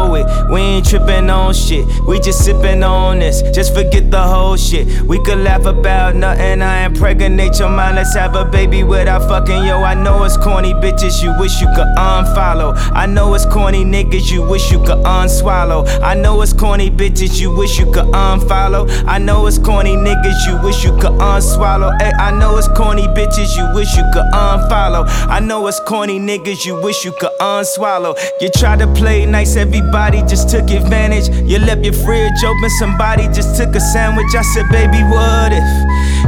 tripping 0.95 1.29
on 1.29 1.53
shit. 1.53 1.85
We 2.07 2.21
just 2.21 2.45
sipping 2.45 2.85
on 2.85 3.19
this. 3.19 3.43
Just 3.51 3.75
forget 3.75 4.11
the 4.11 4.23
whole 4.23 4.57
shit. 4.57 5.03
We 5.03 5.19
could 5.25 5.39
laugh 5.39 5.66
about 5.66 6.15
nothing. 6.15 6.62
I 6.62 6.85
impregnate 6.85 7.59
your 7.59 7.69
mind. 7.69 7.97
Let's 7.97 8.15
have 8.15 8.37
a 8.37 8.45
baby 8.45 8.85
without 8.85 9.23
fucking 9.29 9.65
yo. 9.65 9.83
I 9.83 9.95
know 9.95 10.23
it's 10.23 10.37
corny 10.37 10.73
bitches. 10.75 11.23
You 11.23 11.35
wish 11.39 11.61
you 11.61 11.66
could 11.75 11.91
unfollow. 11.97 12.77
I 12.93 13.07
know 13.07 13.35
it's 13.35 13.45
corny 13.47 13.85
niggas. 13.85 14.31
You 14.31 14.49
wish 14.49 14.71
you 14.71 14.79
could 14.81 15.03
unswallow. 15.05 15.85
I 16.01 16.15
know 16.15 16.41
it's 16.43 16.53
corny 16.53 16.91
bitches. 16.91 17.41
You 17.41 17.55
wish 17.57 17.79
you 17.79 17.87
could 17.87 18.07
unfollow. 18.15 18.89
I 19.07 19.19
know 19.19 19.47
it's 19.47 19.59
corny 19.59 19.97
niggas. 19.97 20.47
You 20.47 20.62
wish 20.62 20.85
you 20.85 20.93
could 20.99 21.19
unswallow. 21.19 21.91
Hey, 22.01 22.12
I 22.19 22.31
know 22.39 22.57
it's 22.57 22.69
corny 22.69 23.09
bitches. 23.09 23.57
You 23.57 23.66
wish 23.75 23.97
you 23.97 24.05
could 24.12 24.31
unfollow. 24.33 25.07
I 25.29 25.41
know 25.41 25.66
it's 25.66 25.81
corny 25.81 26.21
niggas. 26.21 26.65
You 26.65 26.81
wish 26.83 27.05
you 27.05 27.12
could 27.19 27.33
unswallow. 27.41 28.16
You 28.41 28.49
tried 28.51 28.79
to 28.79 28.87
play 28.95 29.27
nice. 29.27 29.57
Everybody 29.57 30.23
just 30.23 30.49
took 30.49 30.71
advantage. 30.85 31.28
You 31.48 31.59
left 31.59 31.85
your 31.85 31.94
fridge 31.94 32.44
open, 32.44 32.70
somebody 32.78 33.24
just 33.28 33.56
took 33.56 33.74
a 33.74 33.81
sandwich. 33.81 34.35
I 34.35 34.43
said, 34.55 34.69
baby, 34.70 35.02
what 35.02 35.52
if 35.52 35.69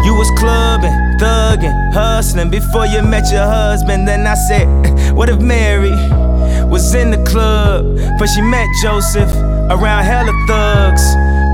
you 0.04 0.14
was 0.14 0.30
clubbing, 0.38 0.92
thugging, 1.20 1.74
hustling 1.92 2.50
before 2.50 2.86
you 2.86 3.02
met 3.02 3.30
your 3.30 3.44
husband? 3.44 4.08
Then 4.08 4.26
I 4.26 4.34
said, 4.48 4.66
what 5.16 5.28
if 5.28 5.40
Mary 5.40 5.94
was 6.66 6.94
in 6.94 7.10
the 7.10 7.22
club, 7.24 7.96
but 8.18 8.26
she 8.26 8.42
met 8.42 8.66
Joseph 8.82 9.30
around 9.70 10.04
hella 10.04 10.32
thugs, 10.46 11.02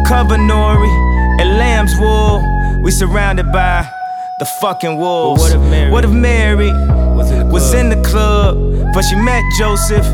cover 0.08 0.36
nori 0.36 0.92
and 1.40 1.58
lamb's 1.58 1.92
wool. 1.98 2.40
We 2.82 2.90
surrounded 2.90 3.52
by 3.52 3.88
the 4.38 4.44
fucking 4.44 4.98
wolves. 4.98 5.40
What 5.40 5.52
if 5.52 5.60
Mary, 5.60 5.90
what 5.90 6.04
if 6.04 6.10
Mary 6.10 6.72
was, 7.16 7.30
in 7.30 7.48
was 7.48 7.74
in 7.74 7.88
the 7.90 8.02
club, 8.02 8.56
but 8.94 9.02
she 9.02 9.16
met 9.16 9.42
Joseph 9.58 10.06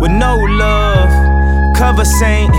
with 0.00 0.10
no 0.10 0.36
love? 0.36 1.25
cover 1.78 2.04
saint 2.04 2.54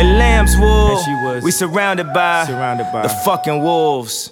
in 0.00 0.18
lamb's 0.18 0.56
wool. 0.56 1.02
We 1.42 1.50
surrounded 1.50 2.12
by, 2.12 2.46
surrounded 2.46 2.90
by 2.92 3.02
the 3.02 3.08
fucking 3.08 3.62
wolves. 3.62 4.31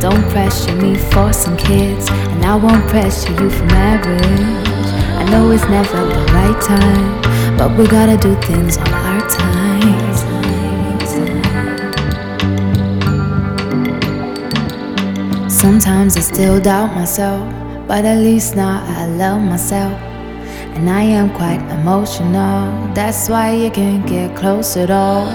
Don't 0.00 0.22
pressure 0.30 0.76
me 0.76 0.94
for 0.94 1.32
some 1.32 1.56
kids, 1.56 2.08
and 2.08 2.44
I 2.44 2.54
won't 2.54 2.86
pressure 2.86 3.32
you 3.32 3.50
for 3.50 3.64
marriage. 3.64 4.22
I 5.18 5.24
know 5.28 5.50
it's 5.50 5.64
never 5.64 6.06
the 6.06 6.24
right 6.32 6.60
time, 6.62 7.58
but 7.58 7.76
we 7.76 7.84
gotta 7.88 8.16
do 8.16 8.36
things 8.42 8.76
on 8.76 8.88
our 8.88 9.28
time. 9.28 9.58
Sometimes 15.50 16.16
I 16.16 16.20
still 16.20 16.60
doubt 16.60 16.94
myself, 16.94 17.52
but 17.88 18.04
at 18.04 18.18
least 18.18 18.54
now 18.54 18.84
I 18.86 19.06
love 19.06 19.42
myself. 19.42 20.00
And 20.76 20.88
I 20.88 21.02
am 21.02 21.34
quite 21.34 21.60
emotional, 21.80 22.70
that's 22.94 23.28
why 23.28 23.50
you 23.50 23.68
can't 23.68 24.06
get 24.06 24.36
close 24.36 24.76
at 24.76 24.92
all. 24.92 25.26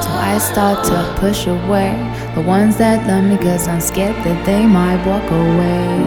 So 0.00 0.08
I 0.08 0.38
start 0.38 0.86
to 0.86 1.20
push 1.20 1.46
away 1.46 1.92
the 2.36 2.42
ones 2.42 2.76
that 2.76 3.06
love 3.08 3.24
me, 3.24 3.38
cause 3.38 3.66
I'm 3.66 3.80
scared 3.80 4.14
that 4.16 4.44
they 4.44 4.66
might 4.66 5.00
walk 5.06 5.24
away. 5.24 6.04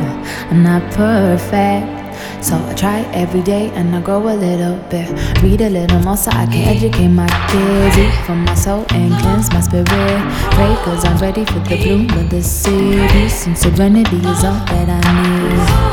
I'm 0.51 0.61
not 0.61 0.83
perfect. 0.93 1.89
So 2.45 2.55
I 2.55 2.73
try 2.75 2.99
every 3.13 3.41
day 3.41 3.71
and 3.71 3.95
I 3.95 3.99
grow 3.99 4.21
a 4.29 4.37
little 4.37 4.77
bit. 4.91 5.09
Read 5.41 5.61
a 5.61 5.69
little 5.69 5.99
more 6.01 6.15
so 6.15 6.29
I 6.29 6.45
can 6.45 6.67
educate 6.75 7.07
my 7.07 7.27
kids. 7.49 7.97
Eat 7.97 8.13
from 8.27 8.45
my 8.45 8.53
soul 8.53 8.85
and 8.91 9.11
cleanse 9.21 9.51
my 9.51 9.61
spirit. 9.61 9.87
Pray 9.87 10.75
cause 10.85 11.03
I'm 11.03 11.17
ready 11.17 11.45
for 11.45 11.59
the 11.65 11.77
bloom 11.77 12.09
of 12.11 12.29
the 12.29 12.43
city. 12.43 12.99
And 13.47 13.57
serenity 13.57 14.17
is 14.17 14.43
all 14.45 14.61
that 14.69 14.87
I 14.87 15.81
need. 15.81 15.88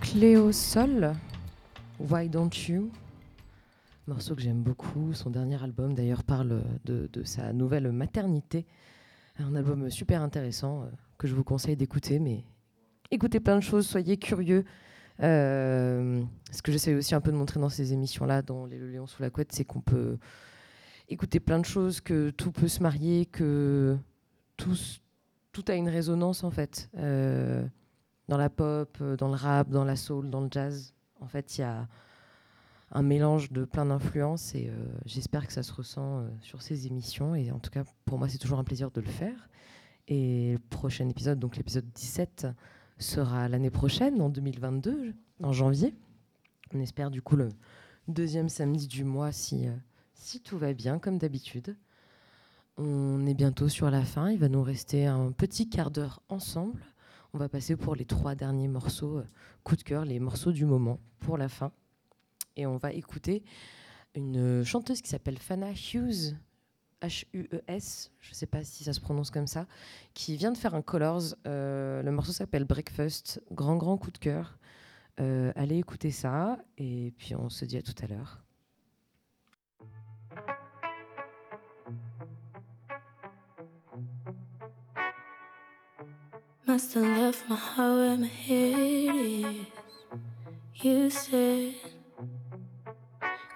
Cléo 0.00 0.52
Sol, 0.52 1.14
Why 1.98 2.26
Don't 2.28 2.68
You? 2.68 2.90
Morceau 4.10 4.34
que 4.34 4.42
j'aime 4.42 4.64
beaucoup. 4.64 5.12
Son 5.12 5.30
dernier 5.30 5.62
album 5.62 5.94
d'ailleurs 5.94 6.24
parle 6.24 6.64
de, 6.84 7.22
sa 7.22 7.52
nouvelle 7.52 7.92
maternité. 7.92 8.66
Un 9.38 9.54
album 9.54 9.88
super 9.88 10.20
intéressant 10.20 10.82
euh, 10.82 10.86
que 11.16 11.28
je 11.28 11.34
vous 11.36 11.44
conseille 11.44 11.76
d'écouter. 11.76 12.18
Mais 12.18 12.42
écoutez 13.12 13.38
plein 13.38 13.54
de 13.54 13.62
choses, 13.62 13.86
soyez 13.86 14.16
curieux. 14.16 14.64
Euh, 15.22 16.24
ce 16.50 16.60
que 16.60 16.72
j'essaie 16.72 16.92
aussi 16.96 17.14
un 17.14 17.20
peu 17.20 17.30
de 17.30 17.36
montrer 17.36 17.60
dans 17.60 17.68
ces 17.68 17.92
émissions-là, 17.92 18.42
dans 18.42 18.66
Les 18.66 18.78
Le 18.78 18.90
Lion 18.90 19.06
sous 19.06 19.22
la 19.22 19.30
couette, 19.30 19.52
c'est 19.52 19.64
qu'on 19.64 19.80
peut 19.80 20.18
écouter 21.08 21.38
plein 21.38 21.60
de 21.60 21.64
choses, 21.64 22.00
que 22.00 22.30
tout 22.30 22.50
peut 22.50 22.66
se 22.66 22.82
marier, 22.82 23.26
que 23.26 23.96
tout, 24.56 24.76
tout 25.52 25.64
a 25.68 25.74
une 25.76 25.88
résonance 25.88 26.42
en 26.42 26.50
fait. 26.50 26.90
Euh, 26.98 27.64
dans 28.26 28.38
la 28.38 28.50
pop, 28.50 29.00
dans 29.18 29.28
le 29.28 29.36
rap, 29.36 29.70
dans 29.70 29.84
la 29.84 29.94
soul, 29.94 30.30
dans 30.30 30.40
le 30.40 30.48
jazz. 30.50 30.96
En 31.20 31.28
fait, 31.28 31.58
il 31.58 31.60
y 31.60 31.64
a 31.64 31.86
un 32.92 33.02
mélange 33.02 33.52
de 33.52 33.64
plein 33.64 33.86
d'influences 33.86 34.54
et 34.54 34.68
euh, 34.68 34.74
j'espère 35.04 35.46
que 35.46 35.52
ça 35.52 35.62
se 35.62 35.72
ressent 35.72 36.20
euh, 36.20 36.28
sur 36.40 36.60
ces 36.62 36.86
émissions. 36.86 37.34
Et 37.34 37.50
en 37.50 37.60
tout 37.60 37.70
cas, 37.70 37.84
pour 38.04 38.18
moi, 38.18 38.28
c'est 38.28 38.38
toujours 38.38 38.58
un 38.58 38.64
plaisir 38.64 38.90
de 38.90 39.00
le 39.00 39.06
faire. 39.06 39.48
Et 40.08 40.52
le 40.54 40.58
prochain 40.58 41.08
épisode, 41.08 41.38
donc 41.38 41.56
l'épisode 41.56 41.88
17, 41.94 42.48
sera 42.98 43.48
l'année 43.48 43.70
prochaine, 43.70 44.20
en 44.20 44.28
2022, 44.28 45.14
en 45.42 45.52
janvier. 45.52 45.94
On 46.74 46.80
espère 46.80 47.10
du 47.10 47.22
coup 47.22 47.36
le 47.36 47.48
deuxième 48.08 48.48
samedi 48.48 48.88
du 48.88 49.04
mois 49.04 49.30
si, 49.30 49.68
euh, 49.68 49.74
si 50.14 50.40
tout 50.40 50.58
va 50.58 50.72
bien, 50.72 50.98
comme 50.98 51.18
d'habitude. 51.18 51.76
On 52.76 53.24
est 53.26 53.34
bientôt 53.34 53.68
sur 53.68 53.90
la 53.90 54.02
fin. 54.02 54.30
Il 54.30 54.38
va 54.38 54.48
nous 54.48 54.62
rester 54.62 55.06
un 55.06 55.30
petit 55.30 55.68
quart 55.68 55.90
d'heure 55.92 56.22
ensemble. 56.28 56.82
On 57.32 57.38
va 57.38 57.48
passer 57.48 57.76
pour 57.76 57.94
les 57.94 58.04
trois 58.04 58.34
derniers 58.34 58.68
morceaux, 58.68 59.22
coup 59.62 59.76
de 59.76 59.82
cœur, 59.82 60.04
les 60.04 60.18
morceaux 60.18 60.50
du 60.50 60.64
moment 60.64 60.98
pour 61.20 61.38
la 61.38 61.48
fin. 61.48 61.72
Et 62.56 62.66
on 62.66 62.76
va 62.76 62.92
écouter 62.92 63.42
une 64.14 64.64
chanteuse 64.64 65.00
qui 65.02 65.08
s'appelle 65.08 65.38
Fana 65.38 65.70
Hughes, 65.72 66.36
H-U-E-S, 67.02 68.12
je 68.20 68.30
ne 68.30 68.34
sais 68.34 68.46
pas 68.46 68.62
si 68.64 68.84
ça 68.84 68.92
se 68.92 69.00
prononce 69.00 69.30
comme 69.30 69.46
ça, 69.46 69.66
qui 70.12 70.36
vient 70.36 70.52
de 70.52 70.58
faire 70.58 70.74
un 70.74 70.82
Colors. 70.82 71.34
Euh, 71.46 72.02
le 72.02 72.10
morceau 72.10 72.32
s'appelle 72.32 72.64
Breakfast, 72.64 73.42
grand 73.50 73.76
grand 73.76 73.96
coup 73.96 74.10
de 74.10 74.18
cœur. 74.18 74.58
Euh, 75.18 75.52
allez 75.54 75.78
écouter 75.78 76.10
ça 76.10 76.58
et 76.78 77.12
puis 77.18 77.34
on 77.34 77.48
se 77.48 77.64
dit 77.64 77.76
à 77.76 77.82
tout 77.82 77.94
à 78.02 78.06
l'heure. 78.06 78.42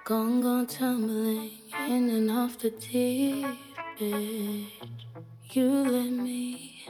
Gone, 0.05 0.43
gone, 0.43 0.67
tumbling 0.67 1.51
in 1.89 2.11
and 2.11 2.31
off 2.31 2.59
the 2.59 2.69
deep 2.69 3.47
edge. 3.99 5.07
You 5.53 5.67
let 5.71 6.11
me 6.11 6.85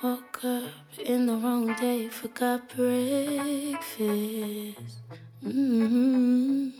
woke 0.00 0.44
up 0.44 0.70
in 1.04 1.26
the 1.26 1.34
wrong 1.34 1.74
day, 1.74 2.06
forgot 2.06 2.68
breakfast. 2.76 3.82
hmm 5.42 6.70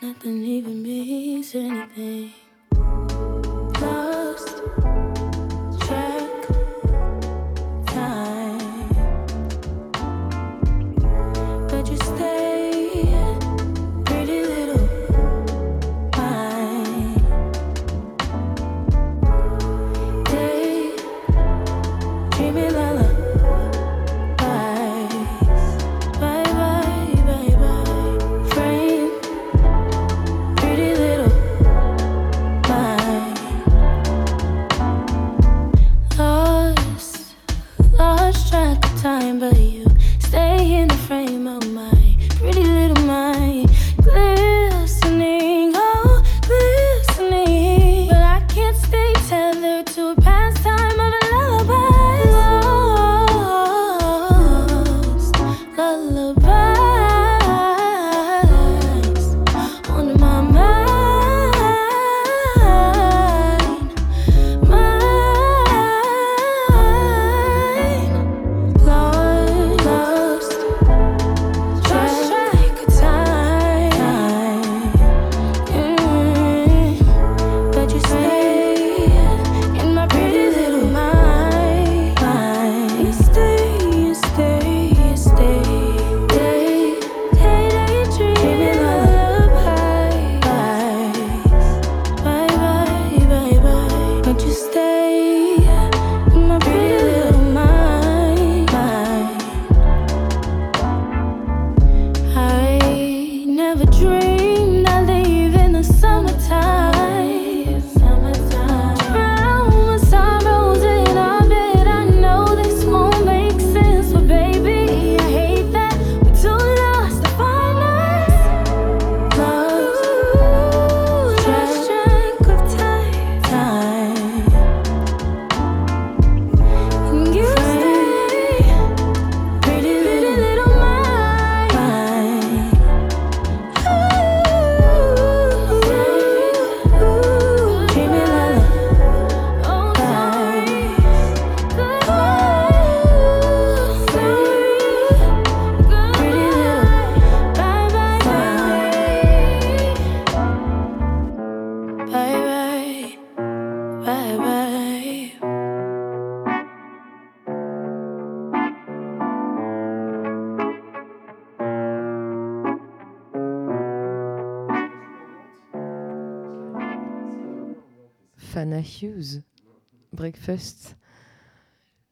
Nothing 0.00 0.44
even 0.44 0.82
means 0.84 1.52
anything. 1.56 2.32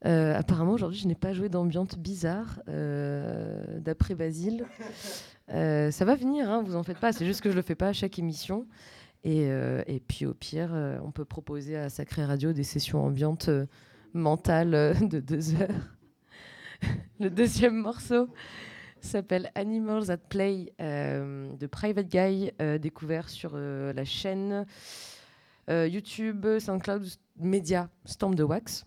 Euh, 0.05 0.33
apparemment, 0.35 0.71
aujourd'hui, 0.71 0.99
je 0.99 1.07
n'ai 1.07 1.15
pas 1.15 1.33
joué 1.33 1.49
d'ambiance 1.49 1.97
bizarre, 1.97 2.61
euh, 2.69 3.79
d'après 3.79 4.15
Basile. 4.15 4.65
Euh, 5.51 5.91
ça 5.91 6.05
va 6.05 6.15
venir, 6.15 6.49
hein, 6.49 6.63
vous 6.63 6.75
en 6.75 6.83
faites 6.83 6.99
pas. 6.99 7.11
C'est 7.11 7.25
juste 7.25 7.41
que 7.41 7.51
je 7.51 7.55
le 7.55 7.61
fais 7.61 7.75
pas 7.75 7.89
à 7.89 7.93
chaque 7.93 8.17
émission. 8.19 8.67
Et, 9.25 9.49
et 9.87 9.99
puis, 9.99 10.25
au 10.25 10.33
pire, 10.33 10.69
on 11.03 11.11
peut 11.11 11.25
proposer 11.25 11.75
à 11.75 11.89
Sacré 11.89 12.23
Radio 12.23 12.53
des 12.53 12.63
sessions 12.63 13.03
ambiantes 13.03 13.49
mentales 14.13 14.95
de 15.09 15.19
deux 15.19 15.55
heures. 15.55 15.97
le 17.19 17.29
deuxième 17.29 17.75
morceau 17.75 18.29
s'appelle 19.01 19.51
Animals 19.55 20.09
at 20.09 20.17
Play 20.17 20.71
de 20.79 21.67
Private 21.67 22.07
Guy, 22.07 22.51
découvert 22.79 23.27
sur 23.27 23.57
la 23.57 24.05
chaîne 24.05 24.65
YouTube, 25.69 26.45
SoundCloud, 26.59 27.05
Media, 27.39 27.89
Storm 28.05 28.35
de 28.35 28.43
Wax, 28.43 28.85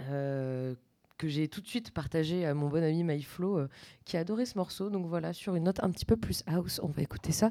euh, 0.00 0.74
que 1.18 1.28
j'ai 1.28 1.48
tout 1.48 1.60
de 1.60 1.66
suite 1.66 1.92
partagé 1.92 2.44
à 2.44 2.54
mon 2.54 2.68
bon 2.68 2.82
ami 2.82 3.04
MyFlow, 3.04 3.58
euh, 3.58 3.68
qui 4.04 4.16
a 4.16 4.20
adoré 4.20 4.46
ce 4.46 4.58
morceau. 4.58 4.90
Donc 4.90 5.06
voilà, 5.06 5.32
sur 5.32 5.54
une 5.54 5.64
note 5.64 5.82
un 5.82 5.90
petit 5.90 6.04
peu 6.04 6.16
plus 6.16 6.42
house, 6.46 6.80
on 6.82 6.88
va 6.88 7.02
écouter 7.02 7.32
ça 7.32 7.50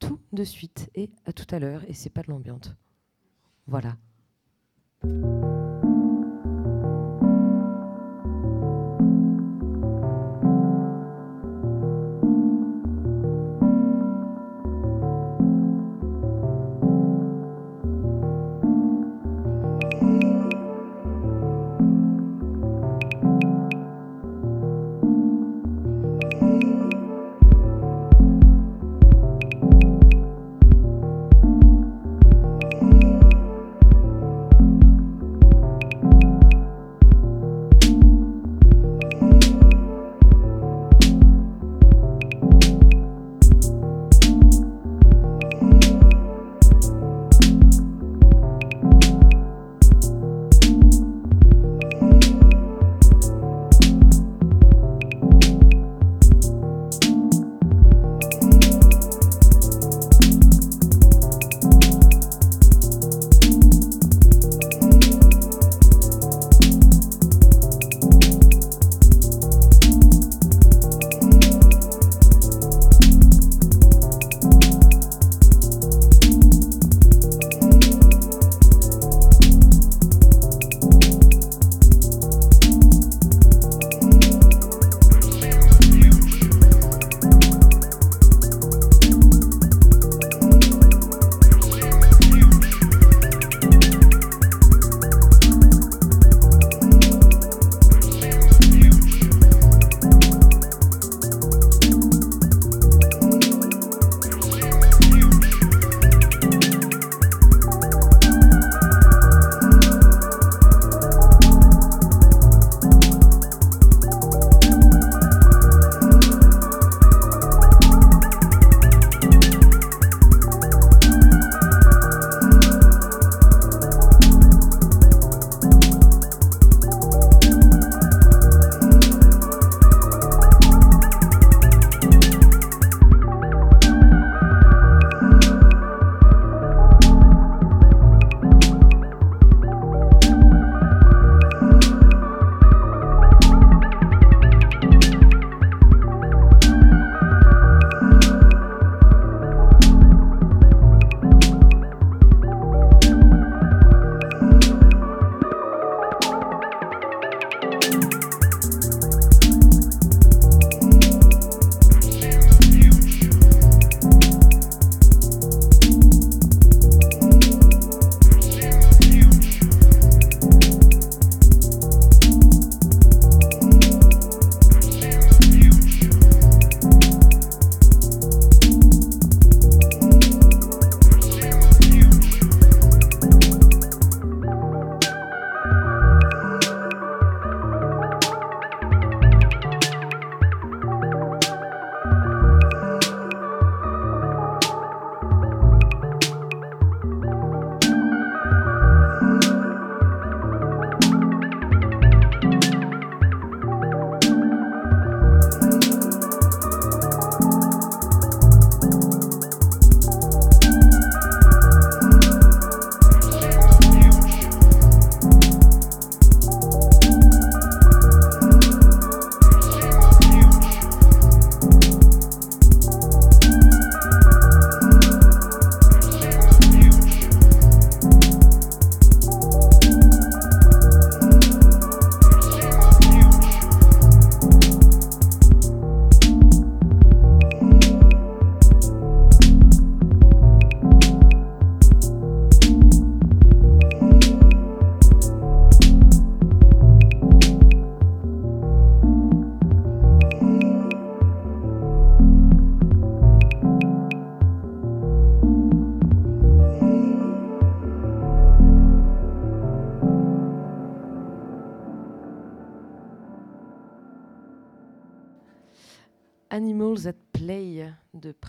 tout 0.00 0.18
de 0.32 0.44
suite 0.44 0.90
et 0.94 1.10
à 1.24 1.32
tout 1.32 1.46
à 1.54 1.58
l'heure. 1.58 1.82
Et 1.88 1.94
c'est 1.94 2.10
pas 2.10 2.22
de 2.22 2.30
l'ambiance. 2.30 2.74
Voilà. 3.66 3.96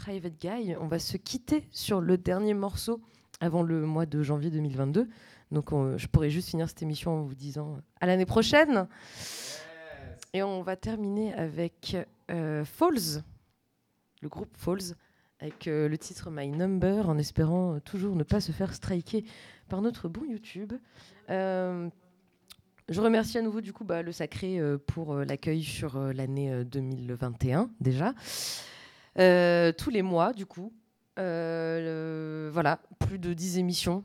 Private 0.06 0.40
Guy. 0.40 0.76
On 0.80 0.86
va 0.86 1.00
se 1.00 1.18
quitter 1.18 1.64
sur 1.72 2.00
le 2.00 2.16
dernier 2.20 2.54
morceau 2.54 3.02
avant 3.40 3.64
le 3.64 3.88
mois 3.88 4.06
de 4.06 4.22
janvier 4.22 4.52
2022. 4.52 5.08
Donc 5.52 5.72
on- 5.72 5.98
je 5.98 6.06
pourrais 6.08 6.30
juste 6.30 6.50
finir 6.50 6.70
cette 6.70 6.84
émission 6.84 7.22
en 7.22 7.24
vous 7.24 7.34
disant 7.34 7.78
à 8.02 8.06
l'année 8.06 8.28
prochaine. 8.28 8.88
Et 10.34 10.44
on 10.44 10.62
va 10.62 10.76
terminer 10.76 11.34
avec 11.34 11.98
euh, 12.30 12.64
Falls, 12.66 13.24
le 14.22 14.30
groupe 14.30 14.56
Falls, 14.56 14.94
avec 15.40 15.68
euh, 15.68 15.90
le 15.90 15.98
titre 15.98 16.30
My 16.30 16.50
Number, 16.52 17.10
en 17.10 17.18
espérant 17.18 17.74
euh, 17.74 17.80
toujours 17.80 18.16
ne 18.16 18.24
pas 18.24 18.42
se 18.42 18.52
faire 18.52 18.76
striker 18.76 19.26
par 19.70 19.82
notre 19.82 20.08
bon 20.08 20.24
YouTube. 20.24 20.74
Euh, 21.32 21.90
je 22.90 23.02
remercie 23.02 23.40
à 23.40 23.42
nouveau 23.42 23.62
du 23.62 23.74
coup 23.74 23.84
bah, 23.86 24.04
le 24.04 24.12
Sacré 24.12 24.60
euh, 24.60 24.78
pour 24.78 25.14
euh, 25.16 25.26
l'accueil 25.26 25.64
sur 25.64 25.98
euh, 25.98 26.14
l'année 26.14 26.52
euh, 26.54 26.64
2021 26.64 27.72
déjà. 27.82 28.14
Euh, 29.18 29.72
tous 29.72 29.90
les 29.90 30.02
mois 30.02 30.34
du 30.34 30.46
coup. 30.46 30.74
Euh, 31.18 32.50
voilà, 32.52 32.80
plus 33.00 33.20
de 33.20 33.34
10 33.34 33.60
émissions. 33.60 34.04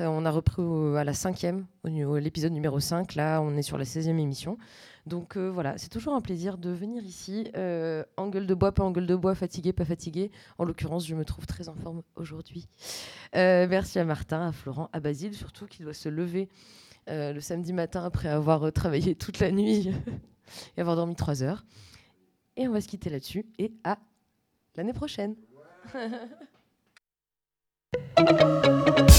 On 0.00 0.26
a 0.26 0.30
repris 0.32 0.60
à 0.98 1.04
la 1.04 1.12
cinquième, 1.14 1.66
l'épisode 1.84 2.52
numéro 2.52 2.80
5. 2.80 3.14
Là, 3.14 3.40
on 3.40 3.56
est 3.56 3.62
sur 3.62 3.78
la 3.78 3.84
16e 3.84 4.18
émission. 4.18 4.58
Donc 5.06 5.36
euh, 5.36 5.48
voilà, 5.48 5.78
c'est 5.78 5.88
toujours 5.88 6.14
un 6.14 6.20
plaisir 6.20 6.58
de 6.58 6.70
venir 6.70 7.04
ici. 7.04 7.48
En 8.16 8.28
gueule 8.28 8.48
de 8.48 8.54
bois, 8.54 8.72
pas 8.72 8.82
en 8.82 8.90
gueule 8.90 9.06
de 9.06 9.14
bois, 9.14 9.36
fatigué, 9.36 9.72
pas 9.72 9.84
fatigué. 9.84 10.32
En 10.58 10.64
l'occurrence, 10.64 11.06
je 11.06 11.14
me 11.14 11.24
trouve 11.24 11.46
très 11.46 11.68
en 11.68 11.76
forme 11.76 12.02
aujourd'hui. 12.16 12.68
Merci 13.34 14.00
à 14.00 14.04
Martin, 14.04 14.48
à 14.48 14.52
Florent, 14.52 14.90
à 14.92 14.98
Basile, 14.98 15.34
surtout 15.34 15.66
qui 15.66 15.84
doit 15.84 15.94
se 15.94 16.08
lever 16.08 16.48
le 17.06 17.38
samedi 17.38 17.72
matin 17.72 18.04
après 18.04 18.28
avoir 18.28 18.72
travaillé 18.72 19.14
toute 19.14 19.38
la 19.38 19.52
nuit 19.52 19.92
et 20.76 20.80
avoir 20.80 20.96
dormi 20.96 21.14
trois 21.14 21.44
heures. 21.44 21.64
Et 22.56 22.68
on 22.68 22.72
va 22.72 22.80
se 22.80 22.88
quitter 22.88 23.10
là-dessus. 23.10 23.46
Et 23.58 23.72
à 23.84 23.98
l'année 24.76 24.92
prochaine. 24.92 25.36